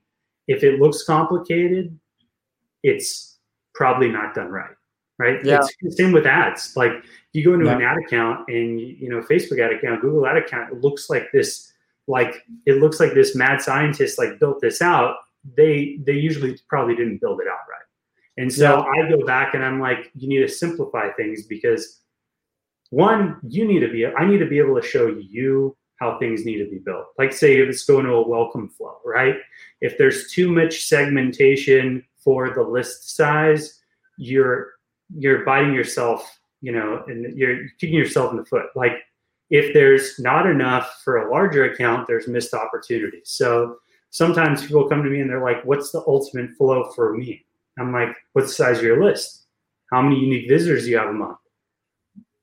[0.48, 1.98] if it looks complicated
[2.84, 3.40] it's
[3.74, 4.72] probably not done right.
[5.18, 5.44] Right.
[5.46, 5.60] Yeah.
[5.60, 6.76] It's the same with ads.
[6.76, 6.92] Like
[7.34, 7.78] you go into Yeah.
[7.78, 11.32] an ad account and you know Facebook ad account, Google ad account, it looks like
[11.32, 11.72] this,
[12.08, 15.18] like it looks like this mad scientist like built this out.
[15.58, 17.82] They they usually probably didn't build it out right.
[18.38, 22.02] And so I go back and I'm like, you need to simplify things because
[22.90, 26.46] one, you need to be I need to be able to show you how things
[26.46, 27.06] need to be built.
[27.18, 29.36] Like say if it's going to a welcome flow, right?
[29.82, 33.80] If there's too much segmentation for the list size,
[34.18, 34.74] you're
[35.16, 38.66] you're biting yourself, you know, and you're kicking yourself in the foot.
[38.76, 38.94] Like
[39.56, 43.30] if there's not enough for a larger account, there's missed opportunities.
[43.30, 43.78] So
[44.10, 47.46] sometimes people come to me and they're like, "What's the ultimate flow for me?"
[47.80, 49.48] I'm like, "What's the size of your list?
[49.92, 51.38] How many unique visitors do you have a month?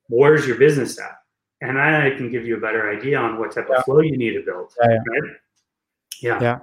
[0.08, 1.18] Where's your business at?"
[1.60, 3.78] And I can give you a better idea on what type Yeah.
[3.78, 4.72] of flow you need to build.
[4.80, 5.20] Yeah, yeah.
[5.20, 5.30] Right?
[6.20, 6.40] Yeah.
[6.40, 6.58] Yeah.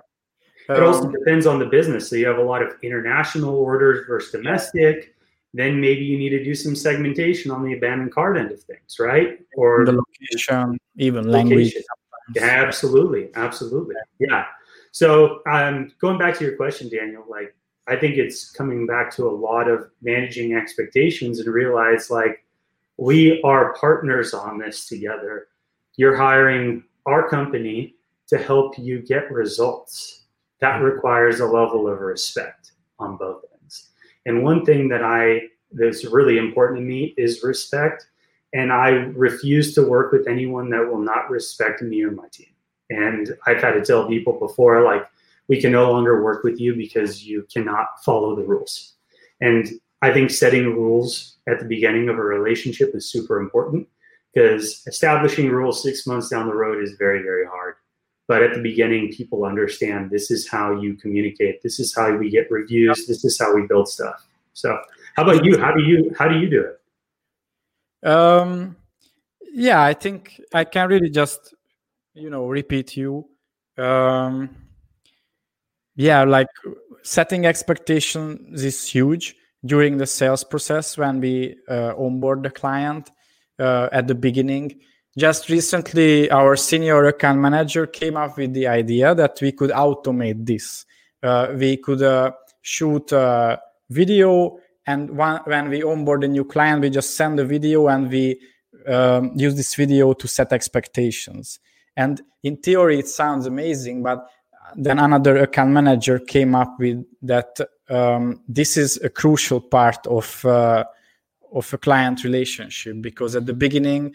[0.76, 2.10] It also Um, depends on the business.
[2.10, 5.16] So you have a lot of international orders versus domestic.
[5.54, 8.98] Then maybe you need to do some segmentation on the abandoned cart end of things,
[9.00, 9.40] right?
[9.56, 11.68] Or the location, even language.
[11.68, 11.84] location.
[12.36, 13.96] Yeah, absolutely, absolutely.
[14.20, 14.46] Yeah.
[14.92, 17.56] So um, going back to your question, Daniel, like
[17.88, 22.46] I think it's coming back to a lot of managing expectations and realize like
[22.98, 25.48] we are partners on this together.
[25.96, 27.96] You're hiring our company
[28.28, 30.26] to help you get results.
[30.62, 33.49] That requires a level of respect on both.
[34.26, 38.08] And one thing that I that's really important to me is respect
[38.54, 42.48] and I refuse to work with anyone that will not respect me or my team.
[42.90, 45.08] And I've had to tell people before, like,
[45.48, 48.96] we can no longer work with you because you cannot follow the rules.
[49.42, 49.68] And
[50.02, 53.88] I think setting rules at the beginning of a relationship is super important
[54.34, 57.76] because establishing rules six months down the road is very, very hard.
[58.30, 61.64] But at the beginning, people understand this is how you communicate.
[61.64, 63.08] This is how we get reviews.
[63.08, 64.28] This is how we build stuff.
[64.54, 64.78] So,
[65.16, 65.58] how about you?
[65.58, 68.08] How do you how do you do it?
[68.08, 68.76] Um,
[69.52, 71.56] yeah, I think I can really just,
[72.14, 73.26] you know, repeat you.
[73.80, 74.56] Um,
[75.96, 76.50] yeah, like
[77.02, 83.10] setting expectations is huge during the sales process when we uh, onboard the client
[83.58, 84.82] uh, at the beginning.
[85.20, 90.46] Just recently, our senior account manager came up with the idea that we could automate
[90.46, 90.86] this.
[91.22, 96.82] Uh, we could uh, shoot a video and one, when we onboard a new client
[96.82, 98.40] we just send the video and we
[98.88, 101.60] um, use this video to set expectations
[101.98, 104.26] and in theory it sounds amazing but
[104.78, 110.46] then another account manager came up with that um, this is a crucial part of
[110.46, 110.86] uh,
[111.52, 114.14] of a client relationship because at the beginning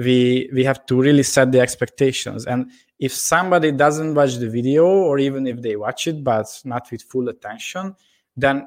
[0.00, 4.86] we we have to really set the expectations and if somebody doesn't watch the video
[4.86, 7.94] or even if they watch it but not with full attention
[8.36, 8.66] then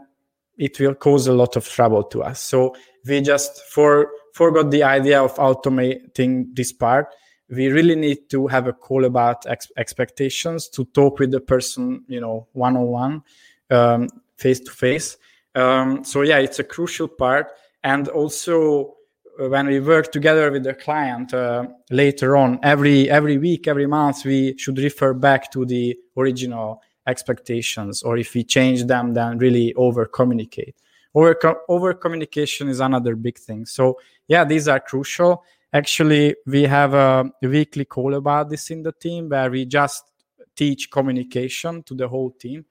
[0.58, 2.40] it will cause a lot of trouble to us.
[2.40, 7.08] So we just for forgot the idea of automating this part.
[7.50, 12.04] We really need to have a call about ex- expectations to talk with the person,
[12.08, 13.24] you know, one on one,
[13.70, 14.08] um,
[14.38, 15.18] face to face.
[15.54, 17.52] Um, so yeah, it's a crucial part.
[17.84, 18.96] And also
[19.38, 24.26] when we work together with the client uh, later on, every every week, every month,
[24.26, 29.74] we should refer back to the original expectations or if we change them then really
[29.76, 30.76] over communicate
[31.14, 31.38] over
[31.70, 33.66] over communication is another big thing.
[33.66, 35.44] So yeah these are crucial.
[35.72, 40.12] Actually we have a weekly call about this in the team where we just
[40.56, 42.66] teach communication to the whole team.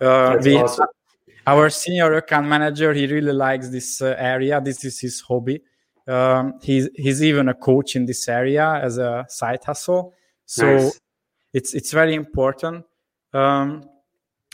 [0.00, 0.86] Uh, we, awesome.
[1.46, 4.60] our senior account manager he really likes this uh, area.
[4.60, 5.60] This is his hobby
[6.06, 10.12] um, he's he's even a coach in this area as a side hustle
[10.44, 11.00] so nice.
[11.52, 12.84] it's it's very important
[13.32, 13.88] um,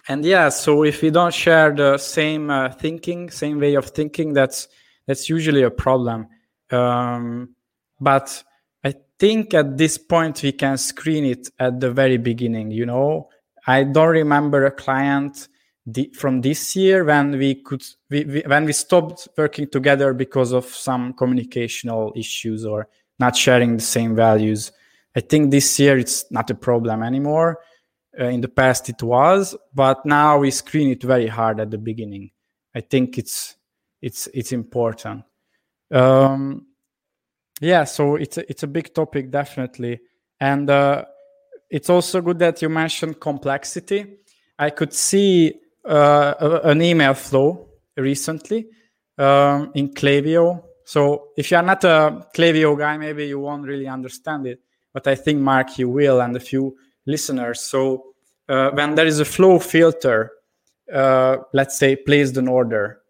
[0.08, 4.32] and yeah, so if we don't share the same uh, thinking, same way of thinking,
[4.32, 4.68] that's
[5.06, 6.26] that's usually a problem.
[6.70, 7.54] Um,
[8.00, 8.42] but
[8.82, 12.70] I think at this point we can screen it at the very beginning.
[12.70, 13.28] You know,
[13.66, 15.48] I don't remember a client
[15.86, 20.52] the, from this year when we could we, we, when we stopped working together because
[20.52, 22.88] of some communicational issues or
[23.18, 24.72] not sharing the same values.
[25.16, 27.60] I think this year it's not a problem anymore.
[28.18, 31.78] Uh, in the past it was but now we screen it very hard at the
[31.78, 32.30] beginning.
[32.74, 33.56] I think it's
[34.02, 35.24] it's it's important.
[35.90, 36.66] Um
[37.60, 40.00] yeah so it's a, it's a big topic definitely.
[40.40, 41.04] And uh,
[41.68, 44.16] it's also good that you mentioned complexity.
[44.58, 45.54] I could see
[45.90, 48.66] uh, an email flow recently
[49.18, 50.62] um, in Klaviyo.
[50.84, 54.60] So if you're not a Klaviyo guy, maybe you won't really understand it.
[54.92, 56.76] But I think Mark, you will, and a few
[57.06, 57.60] listeners.
[57.60, 58.06] So
[58.48, 60.32] uh, when there is a flow filter
[60.92, 63.00] uh, let's say placed an order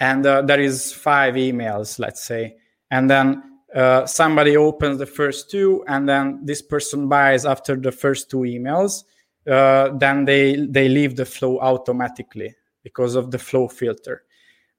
[0.00, 2.56] and uh, there is five emails let's say
[2.90, 3.42] and then
[3.74, 8.38] uh, somebody opens the first two and then this person buys after the first two
[8.38, 9.04] emails
[9.48, 14.22] uh, then they they leave the flow automatically because of the flow filter.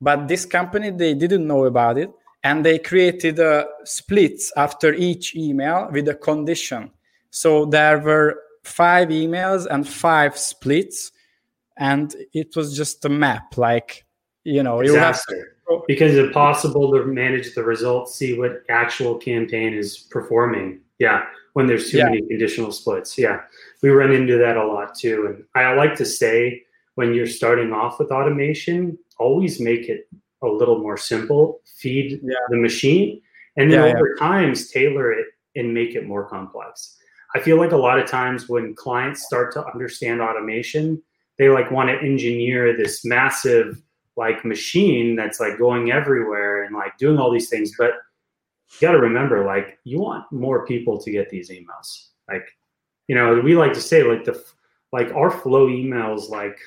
[0.02, 2.12] But this company they didn't know about it
[2.44, 6.92] and they created uh, splits after each email with a condition.
[7.32, 11.12] So there were five emails and five splits
[11.78, 14.06] and it was just a map like
[14.44, 15.44] you know you have to,
[15.88, 20.80] because it's possible to manage the results see what actual campaign is performing.
[21.00, 22.06] Yeah when there's too yeah.
[22.06, 23.18] many conditional splits.
[23.18, 23.42] Yeah
[23.82, 25.28] we run into that a lot too.
[25.28, 26.64] And i like to say
[26.96, 30.08] when you're starting off with automation always make it
[30.42, 32.36] a little more simple feed yeah.
[32.50, 33.22] the machine
[33.58, 36.98] and then yeah, over times tailor it and make it more complex.
[37.36, 41.02] I feel like a lot of times when clients start to understand automation
[41.38, 43.82] they like want to engineer this massive
[44.18, 47.94] like machine that's like going everywhere and like doing all these things but
[48.74, 52.10] you got to remember like you want more people to get these emails.
[52.28, 52.48] Like
[53.10, 54.42] you know we like to say like the
[54.94, 56.58] like our flow emails like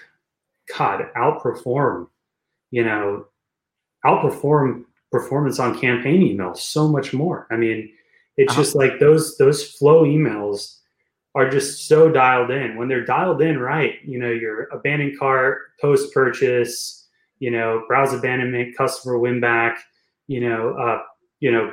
[0.76, 2.08] god outperform
[2.70, 3.24] you know
[4.04, 7.90] outperform performance on campaign emails so much more i mean
[8.36, 8.62] it's uh-huh.
[8.62, 10.78] just like those those flow emails
[11.34, 12.76] are just so dialed in.
[12.76, 18.12] When they're dialed in right, you know, your abandoned cart, post purchase, you know, browse
[18.12, 19.82] abandonment, customer win back,
[20.28, 21.02] you know, uh,
[21.40, 21.72] you know,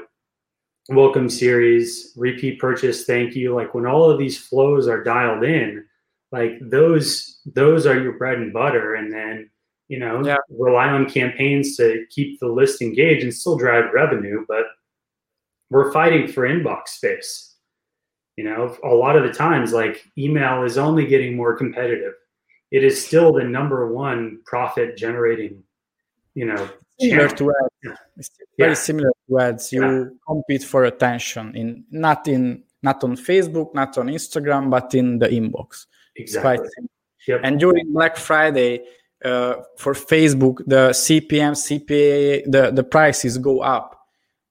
[0.89, 3.53] welcome series, repeat purchase, thank you.
[3.53, 5.85] Like when all of these flows are dialed in,
[6.31, 9.49] like those those are your bread and butter, and then
[9.87, 10.37] you know yeah.
[10.49, 14.45] rely on campaigns to keep the list engaged and still drive revenue.
[14.47, 14.65] But
[15.69, 17.49] we're fighting for inbox space
[18.39, 22.13] you know, a lot of the times, like email is only getting more competitive.
[22.71, 25.61] It is still the number one profit generating,
[26.35, 27.99] you know, similar to ads.
[28.17, 28.75] It's very yeah.
[28.75, 29.71] similar to ads.
[29.71, 30.05] You yeah.
[30.27, 35.27] compete for attention in not in not on Facebook, not on Instagram, but in the
[35.27, 35.85] inbox.
[36.15, 36.69] Exactly.
[37.27, 37.41] Yep.
[37.43, 38.85] And during Black Friday,
[39.23, 43.99] uh, for Facebook, the CPM, CPA, the, the prices go up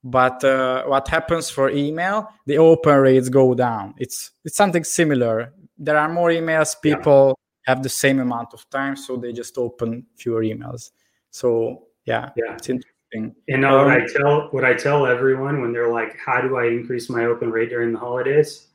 [0.05, 5.53] but uh, what happens for email the open rates go down it's it's something similar
[5.77, 7.75] there are more emails people yeah.
[7.75, 10.91] have the same amount of time so they just open fewer emails
[11.31, 12.55] so yeah, yeah.
[12.55, 13.35] it's interesting.
[13.49, 16.67] And um, what i tell what i tell everyone when they're like how do i
[16.67, 18.67] increase my open rate during the holidays?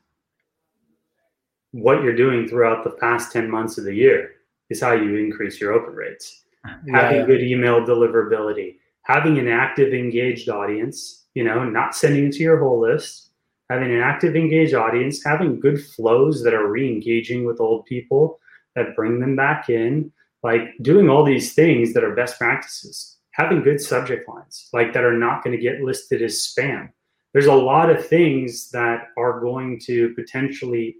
[1.70, 4.32] What you're doing throughout the past 10 months of the year
[4.70, 6.44] is how you increase your open rates.
[6.86, 12.32] Yeah, having good email deliverability having an active engaged audience you know not sending it
[12.32, 13.30] to your whole list
[13.70, 18.38] having an active engaged audience having good flows that are re-engaging with old people
[18.74, 20.10] that bring them back in
[20.42, 25.04] like doing all these things that are best practices having good subject lines like that
[25.04, 26.88] are not going to get listed as spam
[27.32, 30.96] there's a lot of things that are going to potentially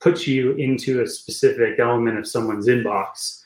[0.00, 3.42] put you into a specific element of someone's inbox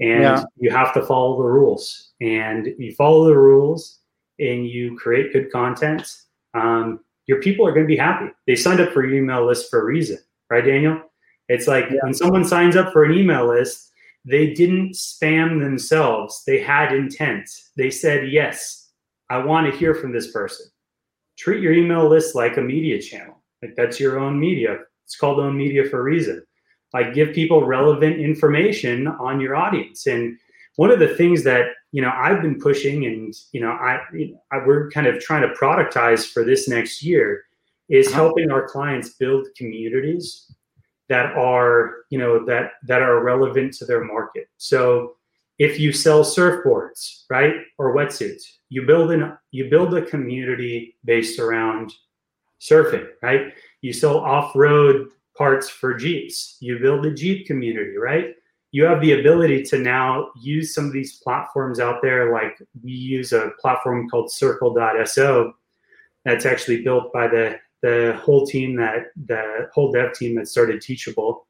[0.00, 0.44] and yeah.
[0.58, 3.98] you have to follow the rules and you follow the rules
[4.38, 6.22] and you create good content,
[6.54, 8.32] um, your people are going to be happy.
[8.46, 10.18] They signed up for your email list for a reason,
[10.48, 11.02] right, Daniel?
[11.48, 11.98] It's like yeah.
[12.02, 13.89] when someone signs up for an email list,
[14.24, 16.42] they didn't spam themselves.
[16.46, 17.48] They had intent.
[17.76, 18.90] They said, Yes,
[19.30, 20.66] I want to hear from this person.
[21.38, 23.42] Treat your email list like a media channel.
[23.62, 24.78] Like that's your own media.
[25.04, 26.44] It's called own media for a reason.
[26.92, 30.06] Like give people relevant information on your audience.
[30.06, 30.36] And
[30.76, 34.00] one of the things that you know I've been pushing, and you know I,
[34.52, 37.44] I we're kind of trying to productize for this next year
[37.88, 38.16] is uh-huh.
[38.16, 40.52] helping our clients build communities
[41.10, 44.48] that are you know that that are relevant to their market.
[44.56, 45.16] So
[45.58, 51.38] if you sell surfboards, right, or wetsuits, you build an you build a community based
[51.38, 51.92] around
[52.60, 53.52] surfing, right?
[53.82, 56.56] You sell off-road parts for Jeeps.
[56.60, 58.34] You build a Jeep community, right?
[58.72, 62.32] you have the ability to now use some of these platforms out there.
[62.32, 65.52] Like we use a platform called Circle.so
[66.24, 70.80] that's actually built by the the whole team that the whole dev team that started
[70.80, 71.46] Teachable.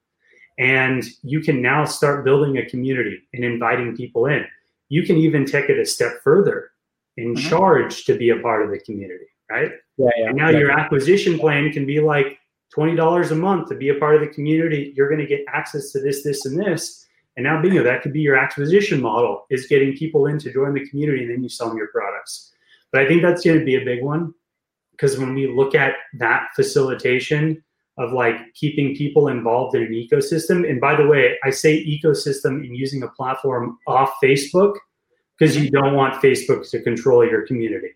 [0.59, 4.45] And you can now start building a community and inviting people in.
[4.91, 6.71] You can even take it a step further
[7.17, 7.49] and mm-hmm.
[7.49, 9.71] charge to be a part of the community, right?
[9.97, 10.29] Yeah, yeah.
[10.29, 10.59] And now yeah.
[10.59, 12.39] your acquisition plan can be like
[12.77, 14.93] $20 a month to be a part of the community.
[14.95, 17.07] You're going to get access to this, this, and this
[17.37, 20.75] and now bingo, that could be your acquisition model is getting people in to join
[20.75, 22.53] the community and then you sell them your products.
[22.93, 24.35] But I think that's going to be a big one
[25.01, 27.63] because when we look at that facilitation
[28.01, 30.69] of like keeping people involved in an ecosystem.
[30.69, 34.75] And by the way, I say ecosystem in using a platform off Facebook
[35.39, 37.91] because you don't want Facebook to control your community.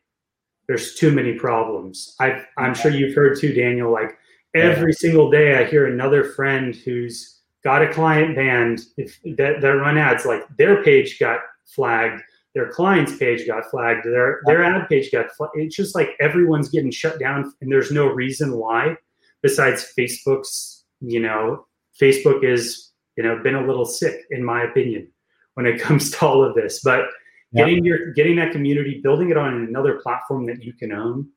[0.68, 2.16] There's too many problems.
[2.20, 3.90] i am sure you've heard too, Daniel.
[3.90, 4.16] Like
[4.54, 4.98] every yeah.
[4.98, 9.96] single day, I hear another friend who's got a client banned if that, that run
[9.96, 12.22] ads like their page got flagged
[12.54, 16.68] their client's page got flagged their their ad page got flagged it's just like everyone's
[16.68, 18.96] getting shut down and there's no reason why
[19.42, 21.66] besides facebook's you know
[22.00, 25.06] facebook is you know been a little sick in my opinion
[25.54, 27.06] when it comes to all of this but
[27.52, 27.64] yeah.
[27.64, 31.28] getting your getting that community building it on another platform that you can own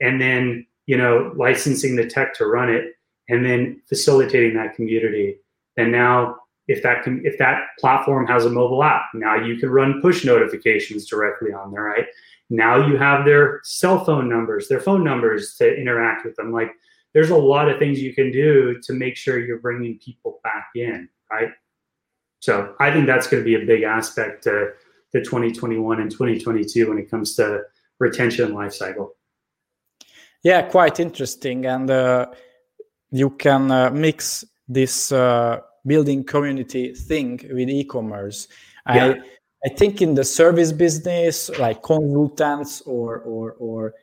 [0.00, 2.92] and then you know licensing the tech to run it
[3.28, 5.36] and then facilitating that community
[5.76, 6.36] and now
[6.68, 10.24] if that can if that platform has a mobile app, now you can run push
[10.24, 12.06] notifications directly on there, right?
[12.50, 16.52] Now you have their cell phone numbers, their phone numbers to interact with them.
[16.52, 16.72] Like
[17.12, 20.68] there's a lot of things you can do to make sure you're bringing people back
[20.74, 21.50] in, right?
[22.40, 24.72] So I think that's going to be a big aspect to
[25.12, 27.62] the 2021 and 2022 when it comes to
[27.98, 29.14] retention life cycle.
[30.42, 32.26] Yeah, quite interesting, and uh,
[33.10, 38.48] you can uh, mix this uh, building community thing with e-commerce.
[38.88, 39.14] Yeah.
[39.14, 39.20] I
[39.64, 43.94] I think in the service business, like consultants or or or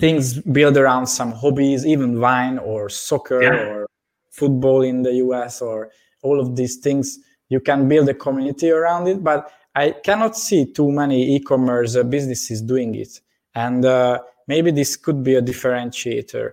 [0.00, 3.68] things built around some hobbies, even wine or soccer yeah.
[3.70, 3.86] or
[4.30, 5.90] football in the US or
[6.22, 7.18] all of these things,
[7.50, 9.22] you can build a community around it.
[9.22, 13.20] But I cannot see too many e-commerce uh, businesses doing it,
[13.54, 16.52] and uh, maybe this could be a differentiator.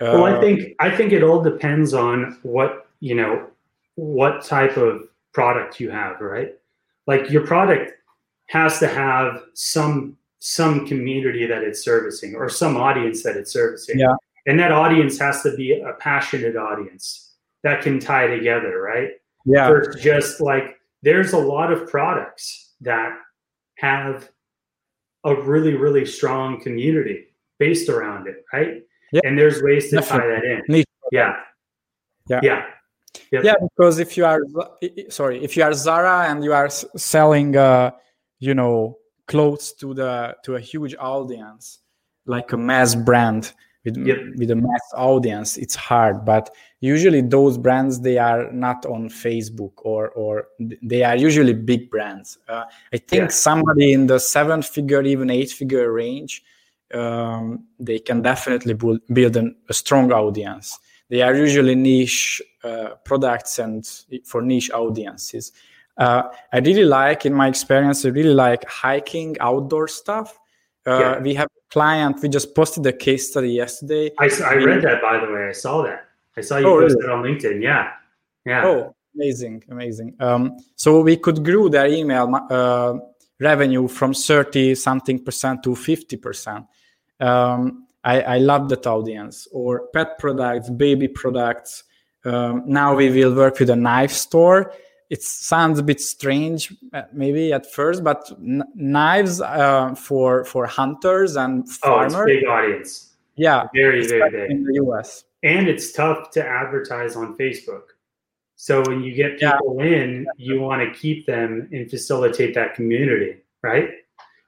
[0.00, 3.46] well, I uh, think I think it all depends on what you know
[3.96, 6.54] what type of product you have, right?
[7.06, 7.92] Like your product
[8.48, 13.98] has to have some some community that it's servicing or some audience that it's servicing.
[13.98, 14.14] Yeah.
[14.46, 17.34] And that audience has to be a passionate audience
[17.64, 19.10] that can tie together, right?
[19.44, 19.66] Yeah.
[19.66, 23.18] For just like there's a lot of products that
[23.78, 24.30] have
[25.24, 27.24] a really, really strong community
[27.58, 28.82] based around it, right?
[29.12, 29.20] Yeah.
[29.24, 30.34] And there's ways to Definitely.
[30.34, 30.84] tie that in.
[31.10, 31.36] Yeah.
[32.28, 32.40] Yeah.
[32.42, 32.66] Yeah.
[33.32, 33.44] Yep.
[33.44, 34.40] Yeah, because if you are
[35.08, 37.90] sorry, if you are Zara and you are selling, uh,
[38.38, 41.80] you know, clothes to the to a huge audience,
[42.26, 43.52] like a mass brand
[43.84, 44.18] with yep.
[44.36, 46.24] with a mass audience, it's hard.
[46.24, 51.90] But usually those brands they are not on Facebook or or they are usually big
[51.90, 52.38] brands.
[52.48, 53.28] Uh, I think yeah.
[53.28, 56.42] somebody in the seven figure, even eight figure range,
[56.94, 60.78] um, they can definitely build an, a strong audience
[61.08, 63.86] they are usually niche uh, products and
[64.24, 65.52] for niche audiences.
[65.96, 70.38] Uh, I really like, in my experience, I really like hiking outdoor stuff.
[70.86, 71.18] Uh, yeah.
[71.20, 74.10] We have a client, we just posted a case study yesterday.
[74.18, 75.48] I, I read that, by the way.
[75.48, 76.08] I saw that.
[76.36, 77.12] I saw you oh, posted really?
[77.12, 77.62] on LinkedIn.
[77.62, 77.92] Yeah.
[78.44, 78.66] Yeah.
[78.66, 79.64] Oh, amazing.
[79.70, 80.14] Amazing.
[80.20, 82.94] Um, so we could grow their email uh,
[83.40, 86.66] revenue from 30 something percent to 50 percent.
[87.18, 89.48] Um, I, I love that audience.
[89.52, 91.84] Or pet products, baby products.
[92.24, 94.72] Um, now we will work with a knife store.
[95.10, 100.66] It sounds a bit strange, uh, maybe at first, but n- knives uh, for for
[100.66, 102.14] hunters and farmers.
[102.14, 103.14] Oh, big audience.
[103.36, 105.24] Yeah, very very big in the US.
[105.44, 107.94] And it's tough to advertise on Facebook.
[108.56, 109.84] So when you get people yeah.
[109.84, 113.90] in, you want to keep them and facilitate that community, right?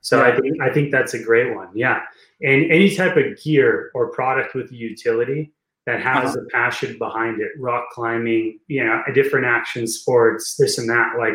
[0.01, 0.33] So yeah.
[0.33, 1.69] I think I think that's a great one.
[1.75, 2.01] Yeah
[2.43, 5.53] and any type of gear or product with utility
[5.87, 6.45] that has uh-huh.
[6.45, 11.15] a passion behind it rock climbing you know a different action sports this and that
[11.19, 11.35] like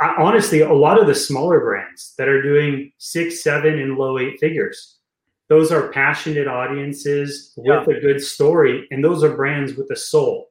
[0.00, 4.18] I, honestly a lot of the smaller brands that are doing six seven and low
[4.18, 4.98] eight figures
[5.48, 10.50] those are passionate audiences with a good story and those are brands with a soul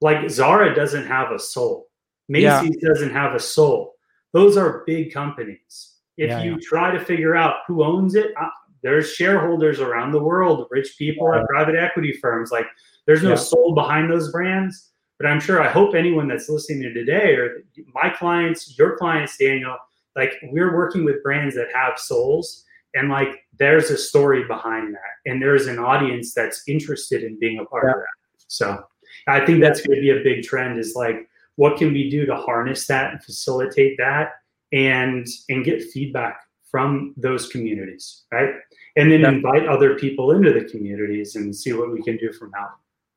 [0.00, 1.88] like zara doesn't have a soul
[2.28, 2.88] macy's yeah.
[2.88, 3.94] doesn't have a soul
[4.32, 8.48] those are big companies if yeah, you try to figure out who owns it uh,
[8.82, 11.40] there's shareholders around the world, rich people yeah.
[11.40, 12.50] at private equity firms.
[12.50, 12.66] Like
[13.06, 13.36] there's no yeah.
[13.36, 14.88] soul behind those brands.
[15.18, 19.36] But I'm sure I hope anyone that's listening to today or my clients, your clients,
[19.36, 19.76] Daniel,
[20.16, 25.30] like we're working with brands that have souls and like there's a story behind that.
[25.30, 27.90] And there's an audience that's interested in being a part yeah.
[27.90, 28.44] of that.
[28.48, 28.84] So
[29.26, 32.24] I think that's going to be a big trend is like what can we do
[32.24, 34.39] to harness that and facilitate that
[34.72, 36.40] and and get feedback
[36.70, 38.54] from those communities, right?
[38.96, 39.30] And then yeah.
[39.30, 42.68] invite other people into the communities and see what we can do from now.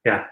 [0.06, 0.26] Yeah.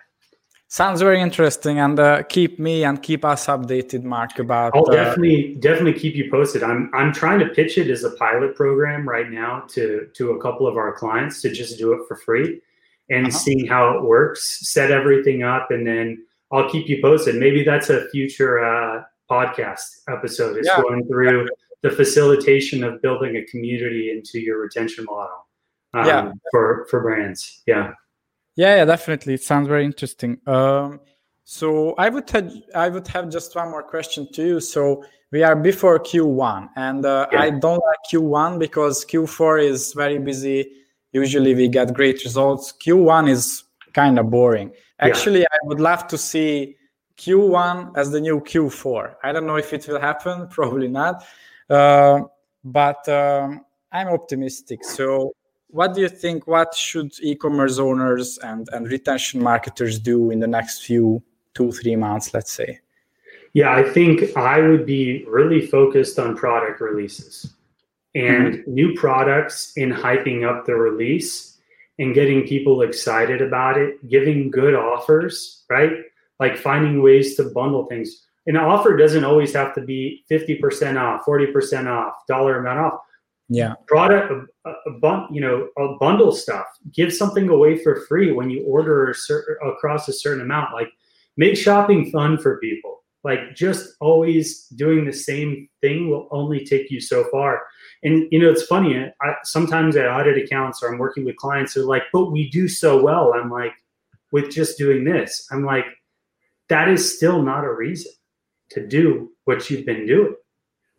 [0.67, 4.39] Sounds very interesting, and uh, keep me and keep us updated, Mark.
[4.39, 6.63] About I'll uh, definitely definitely keep you posted.
[6.63, 10.41] I'm I'm trying to pitch it as a pilot program right now to to a
[10.41, 12.61] couple of our clients to just do it for free,
[13.09, 13.37] and uh-huh.
[13.37, 17.35] seeing how it works, set everything up, and then I'll keep you posted.
[17.35, 20.57] Maybe that's a future uh, podcast episode.
[20.57, 20.81] Is yeah.
[20.81, 21.47] going through
[21.81, 25.39] the facilitation of building a community into your retention model.
[25.93, 26.31] Um, yeah.
[26.51, 27.63] For for brands.
[27.65, 27.93] Yeah.
[28.55, 29.35] Yeah, yeah, definitely.
[29.35, 30.39] It sounds very interesting.
[30.45, 30.99] Um,
[31.45, 34.59] so I would have I would have just one more question to you.
[34.59, 37.41] So we are before Q1, and uh, yeah.
[37.41, 40.69] I don't like Q1 because Q4 is very busy.
[41.13, 42.73] Usually we get great results.
[42.73, 43.63] Q1 is
[43.93, 44.71] kind of boring.
[44.99, 45.53] Actually, yeah.
[45.53, 46.75] I would love to see
[47.21, 49.15] Q1 as the new Q4.
[49.23, 51.23] I don't know if it will happen, probably not.
[51.69, 52.21] Uh,
[52.63, 54.83] but um, I'm optimistic.
[54.83, 55.35] So,
[55.67, 56.47] what do you think?
[56.47, 61.95] What should e-commerce owners and, and retention marketers do in the next few two, three
[61.95, 62.79] months, let's say?
[63.53, 67.53] Yeah, I think I would be really focused on product releases
[68.15, 68.73] and mm-hmm.
[68.73, 71.57] new products in hyping up the release
[71.99, 75.91] and getting people excited about it, giving good offers, right?
[76.41, 78.27] Like finding ways to bundle things.
[78.47, 82.99] An offer doesn't always have to be 50% off, 40% off, dollar amount off.
[83.47, 83.75] Yeah.
[83.87, 86.65] Product, a, a, bun, you know, a bundle stuff.
[86.91, 90.73] Give something away for free when you order a certain, across a certain amount.
[90.73, 90.89] Like
[91.37, 96.89] make shopping fun for people like just always doing the same thing will only take
[96.89, 97.63] you so far
[98.03, 101.73] and you know it's funny I, sometimes i audit accounts or i'm working with clients
[101.73, 103.73] who are like but we do so well i'm like
[104.31, 105.85] with just doing this i'm like
[106.71, 108.11] that is still not a reason
[108.69, 110.35] to do what you've been doing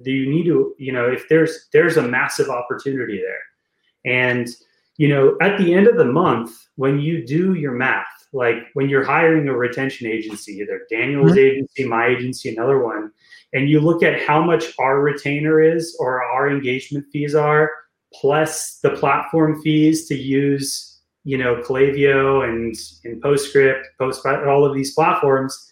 [0.02, 4.48] do you need to you know if there's there's a massive opportunity there and
[4.96, 8.88] you know at the end of the month when you do your math like when
[8.88, 11.40] you're hiring a retention agency, either Daniel's mm-hmm.
[11.40, 13.12] agency, my agency, another one,
[13.52, 17.70] and you look at how much our retainer is or our engagement fees are,
[18.14, 20.91] plus the platform fees to use,
[21.24, 25.70] you know, Klaviyo and in Postscript, Post, all of these platforms,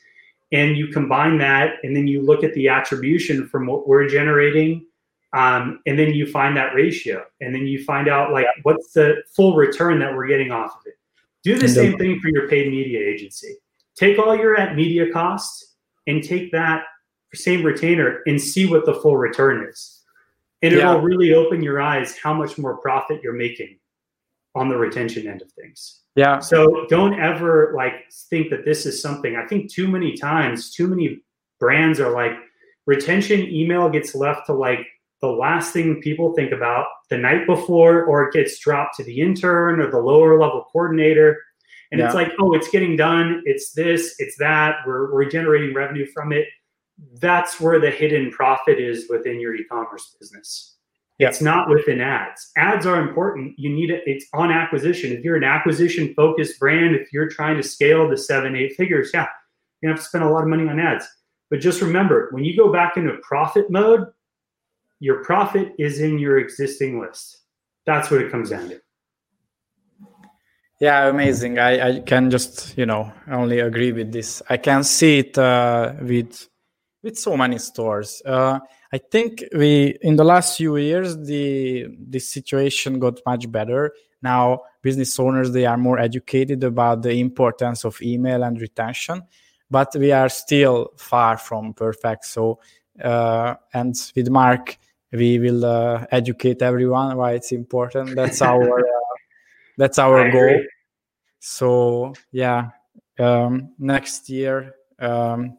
[0.53, 4.87] and you combine that, and then you look at the attribution from what we're generating.
[5.33, 9.23] Um, and then you find that ratio, and then you find out like what's the
[9.37, 10.95] full return that we're getting off of it
[11.43, 13.57] do the same thing for your paid media agency.
[13.97, 15.75] Take all your at media costs
[16.07, 16.85] and take that
[17.35, 20.03] same retainer and see what the full return is.
[20.63, 20.91] And yeah.
[20.91, 23.79] it'll really open your eyes how much more profit you're making
[24.55, 26.01] on the retention end of things.
[26.17, 26.41] Yeah.
[26.41, 27.93] So don't ever like
[28.29, 29.37] think that this is something.
[29.37, 31.23] I think too many times, too many
[31.61, 32.33] brands are like
[32.87, 34.87] retention email gets left to like
[35.21, 39.21] the last thing people think about the night before, or it gets dropped to the
[39.21, 41.39] intern or the lower level coordinator.
[41.93, 42.07] And yeah.
[42.07, 43.43] it's like, oh, it's getting done.
[43.45, 44.77] It's this, it's that.
[44.87, 46.47] We're, we're generating revenue from it.
[47.21, 50.77] That's where the hidden profit is within your e commerce business.
[51.21, 51.29] Yeah.
[51.29, 52.51] It's not within ads.
[52.57, 53.53] Ads are important.
[53.59, 54.03] You need it.
[54.07, 55.13] It's on acquisition.
[55.13, 59.11] If you're an acquisition focused brand, if you're trying to scale the seven, eight figures,
[59.13, 59.27] yeah,
[59.83, 61.07] you have to spend a lot of money on ads.
[61.51, 64.07] But just remember, when you go back into profit mode,
[64.99, 67.43] your profit is in your existing list.
[67.85, 68.81] That's what it comes down to.
[70.81, 71.59] Yeah, amazing.
[71.59, 74.43] I, I can just, you know, only agree with this.
[74.49, 76.49] I can see it uh, with
[77.03, 78.23] with so many stores.
[78.25, 78.61] Uh,
[78.93, 83.93] I think we in the last few years the the situation got much better.
[84.23, 89.23] Now business owners they are more educated about the importance of email and retention,
[89.71, 92.25] but we are still far from perfect.
[92.25, 92.59] So
[93.03, 94.77] uh, and with Mark,
[95.13, 99.17] we will uh, educate everyone why it's important that's our uh,
[99.77, 100.61] that's our goal
[101.41, 102.71] so yeah
[103.19, 105.59] um, next year um,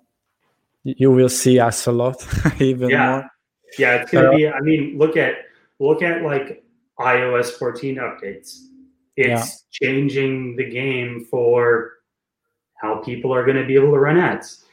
[0.84, 2.26] you will see us a lot
[2.60, 3.10] even yeah.
[3.10, 3.30] more
[3.78, 5.36] yeah it's gonna uh, be i mean look at
[5.80, 6.64] look at like
[7.00, 8.60] ios 14 updates
[9.18, 9.88] it's yeah.
[9.88, 11.92] changing the game for
[12.76, 14.64] how people are going to be able to run ads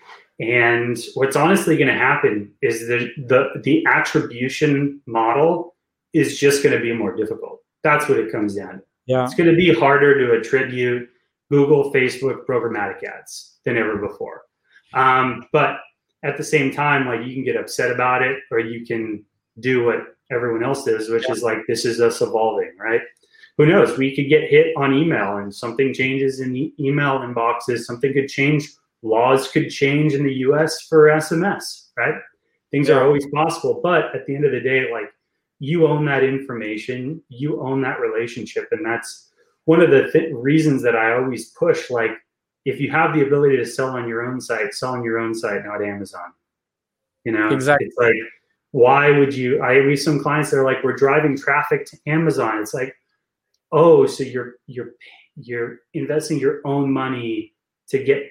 [0.41, 5.75] and what's honestly going to happen is that the the attribution model
[6.13, 7.61] is just going to be more difficult.
[7.83, 8.83] That's what it comes down to.
[9.07, 9.25] Yeah.
[9.25, 11.09] It's going to be harder to attribute
[11.51, 14.43] Google, Facebook programmatic ads than ever before.
[14.95, 15.79] Um, but
[16.23, 19.25] at the same time, like you can get upset about it, or you can
[19.61, 21.35] do what everyone else does, which yeah.
[21.35, 23.03] is like this is us evolving, right?
[23.57, 23.99] Who knows?
[23.99, 27.81] We could get hit on email, and something changes in the email inboxes.
[27.81, 28.69] Something could change
[29.03, 32.15] laws could change in the US for SMS, right?
[32.71, 32.97] Things yeah.
[32.97, 33.81] are always possible.
[33.83, 35.13] But at the end of the day, like
[35.59, 38.69] you own that information, you own that relationship.
[38.71, 39.31] And that's
[39.65, 42.13] one of the th- reasons that I always push like,
[42.65, 45.35] if you have the ability to sell on your own site, sell on your own
[45.35, 46.33] site, not Amazon.
[47.25, 47.87] You know, exactly.
[47.87, 48.15] It's like,
[48.73, 49.63] why would you?
[49.63, 52.59] I have some clients that are like, we're driving traffic to Amazon.
[52.59, 52.95] It's like,
[53.73, 54.93] oh, so you're you're
[55.37, 57.55] you're investing your own money
[57.89, 58.25] to get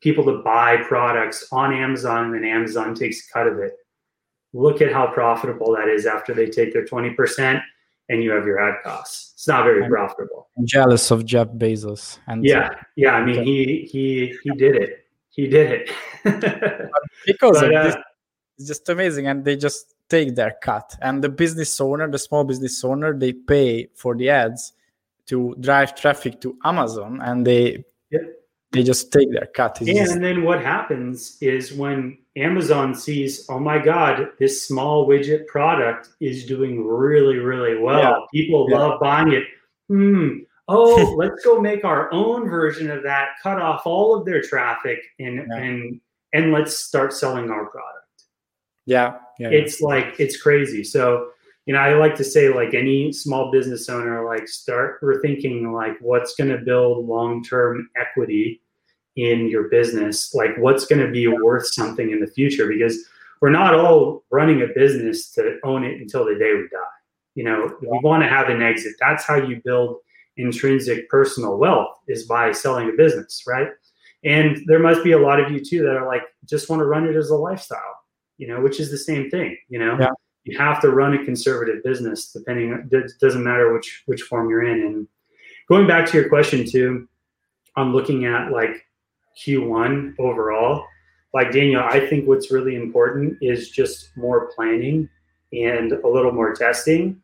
[0.00, 3.72] people to buy products on Amazon and then Amazon takes a cut of it.
[4.52, 7.60] Look at how profitable that is after they take their 20%
[8.08, 9.32] and you have your ad costs.
[9.34, 10.48] It's not very I'm profitable.
[10.64, 12.18] jealous of Jeff Bezos.
[12.26, 13.12] And yeah, yeah.
[13.12, 15.06] I mean, he he he did it.
[15.30, 15.90] He did it.
[17.26, 17.96] because but, uh, this,
[18.58, 20.96] it's just amazing, and they just take their cut.
[21.02, 24.72] And the business owner, the small business owner, they pay for the ads
[25.26, 28.20] to drive traffic to Amazon, and they yeah.
[28.74, 29.78] They just take their cut.
[29.80, 35.06] It's and just, then what happens is when Amazon sees, oh my God, this small
[35.06, 38.00] widget product is doing really, really well.
[38.00, 38.18] Yeah.
[38.32, 38.78] People yeah.
[38.78, 39.44] love buying it.
[39.88, 40.38] Hmm.
[40.66, 44.98] Oh, let's go make our own version of that, cut off all of their traffic
[45.18, 45.56] and yeah.
[45.56, 46.00] and
[46.32, 48.24] and let's start selling our product.
[48.86, 49.18] Yeah.
[49.38, 49.50] yeah.
[49.50, 50.82] It's like it's crazy.
[50.82, 51.28] So,
[51.66, 55.96] you know, I like to say like any small business owner, like start rethinking like
[56.00, 58.60] what's gonna build long-term equity
[59.16, 62.68] in your business like what's going to be worth something in the future?
[62.68, 62.98] Because
[63.40, 66.78] we're not all running a business to own it until the day we die.
[67.34, 68.94] You know we want to have an exit.
[69.00, 69.98] That's how you build
[70.36, 73.68] intrinsic personal wealth is by selling a business right?
[74.24, 76.86] And there must be a lot of you too that are like just want to
[76.86, 78.00] run it as a lifestyle
[78.38, 79.96] you know which is the same thing you know?
[79.98, 80.10] Yeah.
[80.44, 84.64] you have to run a conservative business depending it doesn't matter which which form you're
[84.64, 84.82] in.
[84.82, 85.08] And
[85.68, 87.08] going back to your question too
[87.76, 88.86] on looking at like
[89.38, 90.86] Q1 overall.
[91.32, 95.08] Like Daniel, I think what's really important is just more planning
[95.52, 97.20] and a little more testing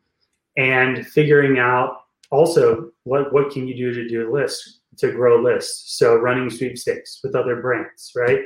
[0.57, 5.99] and figuring out also what, what can you do to do lists to grow lists.
[5.99, 8.41] So running sweepstakes with other brands, right?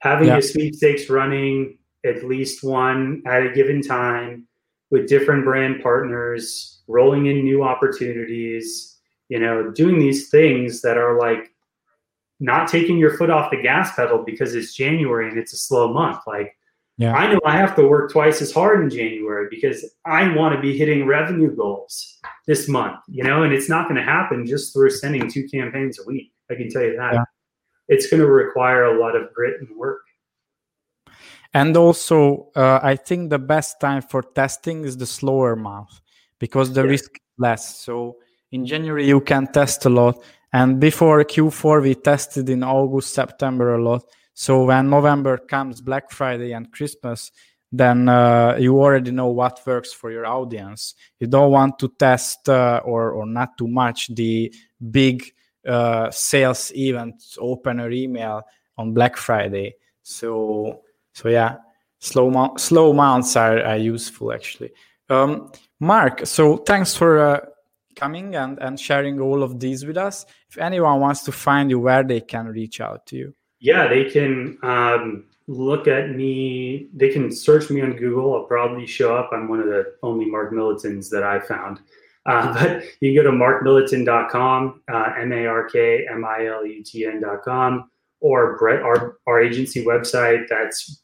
[0.00, 0.38] Having yeah.
[0.38, 4.46] a sweepstakes running at least one at a given time
[4.90, 11.18] with different brand partners, rolling in new opportunities, you know, doing these things that are
[11.18, 11.52] like
[12.40, 15.92] not taking your foot off the gas pedal because it's January and it's a slow
[15.92, 16.18] month.
[16.26, 16.56] Like,
[16.98, 17.14] yeah.
[17.14, 20.60] I know I have to work twice as hard in January because I want to
[20.60, 24.72] be hitting revenue goals this month, you know, and it's not going to happen just
[24.72, 26.32] through sending two campaigns a week.
[26.50, 27.14] I can tell you that.
[27.14, 27.24] Yeah.
[27.88, 30.02] It's going to require a lot of grit and work.
[31.52, 36.00] And also, uh, I think the best time for testing is the slower month
[36.38, 36.90] because the yeah.
[36.90, 37.76] risk less.
[37.76, 38.16] So
[38.52, 40.22] in January, you can test a lot
[40.52, 44.04] and before Q4, we tested in August, September a lot.
[44.34, 47.32] So when November comes, Black Friday and Christmas,
[47.72, 50.94] then uh, you already know what works for your audience.
[51.18, 54.54] You don't want to test uh, or or not too much the
[54.90, 55.24] big
[55.66, 58.42] uh, sales events, opener email
[58.78, 59.74] on Black Friday.
[60.02, 60.82] So
[61.12, 61.56] so yeah,
[61.98, 64.70] slow mo- slow mounts are, are useful actually.
[65.08, 67.40] Um, Mark, so thanks for uh,
[67.96, 70.24] coming and, and sharing all of these with us.
[70.50, 73.34] If anyone wants to find you, where they can reach out to you?
[73.58, 76.88] Yeah, they can um, look at me.
[76.94, 78.34] They can search me on Google.
[78.34, 79.30] I'll probably show up.
[79.32, 81.80] I'm one of the only Mark Milutins that I found.
[82.26, 87.90] Uh, but you can go to markmilutin.com, uh, M-A-R-K-M-I-L-U-T-N.com,
[88.20, 90.46] or Brett, our, our agency website.
[90.48, 91.02] That's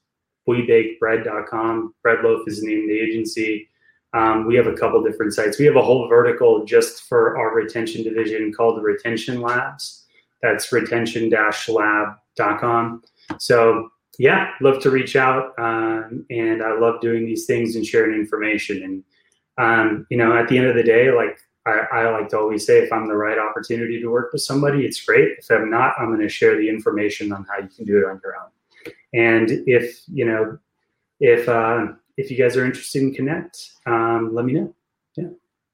[0.49, 1.95] webakedbread.com.
[2.03, 3.69] Bread Loaf is the name of the agency.
[4.15, 5.59] Um, we have a couple different sites.
[5.59, 10.05] We have a whole vertical just for our retention division called the Retention Labs.
[10.43, 13.03] That's retention-lab.com.
[13.39, 13.89] So
[14.19, 18.83] yeah, love to reach out, um, and I love doing these things and sharing information.
[18.83, 19.03] And
[19.59, 22.67] um, you know, at the end of the day, like I, I, like to always
[22.67, 25.39] say, if I'm the right opportunity to work with somebody, it's great.
[25.39, 28.05] If I'm not, I'm going to share the information on how you can do it
[28.05, 28.51] on your own.
[29.15, 30.59] And if you know,
[31.21, 31.87] if uh,
[32.17, 34.75] if you guys are interested in connect, um, let me know.
[35.17, 35.29] Yeah.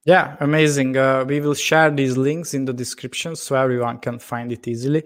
[0.04, 0.96] Yeah, amazing.
[0.96, 5.04] Uh, we will share these links in the description so everyone can find it easily.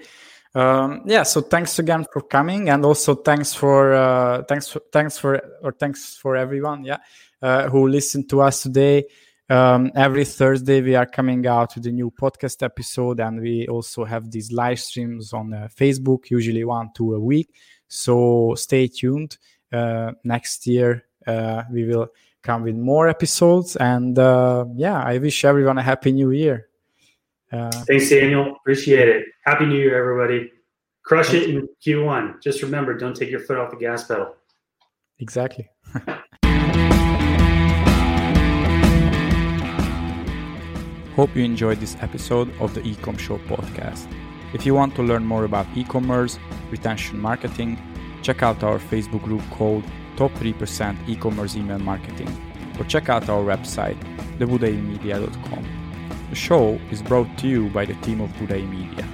[0.54, 5.18] Um, yeah, so thanks again for coming, and also thanks for uh, thanks for, thanks
[5.18, 6.98] for or thanks for everyone, yeah,
[7.40, 9.04] uh, who listened to us today.
[9.48, 14.04] Um, every Thursday we are coming out with a new podcast episode, and we also
[14.04, 17.54] have these live streams on uh, Facebook, usually one two a week.
[17.88, 19.38] So stay tuned.
[19.72, 22.08] Uh, next year uh, we will
[22.42, 23.76] come with more episodes.
[23.76, 26.68] And uh, yeah, I wish everyone a happy new year.
[27.52, 28.56] Uh, Thanks, Daniel.
[28.56, 29.26] Appreciate it.
[29.44, 30.50] Happy New Year, everybody.
[31.04, 32.40] Crush it in Q1.
[32.42, 34.34] Just remember, don't take your foot off the gas pedal.
[35.18, 35.68] Exactly.
[41.14, 44.10] Hope you enjoyed this episode of the Ecom Show podcast.
[44.54, 46.38] If you want to learn more about e commerce,
[46.70, 47.78] retention marketing,
[48.22, 49.84] check out our Facebook group called
[50.16, 52.30] top 3% e-commerce email marketing
[52.78, 53.98] or check out our website
[54.38, 55.66] thebudaimedia.com.
[56.30, 59.06] The show is brought to you by the team of Budai Media.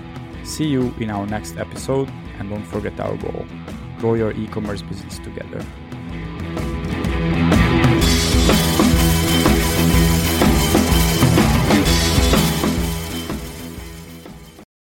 [0.44, 3.46] See you in our next episode and don't forget our goal
[3.99, 5.64] grow your e commerce business together.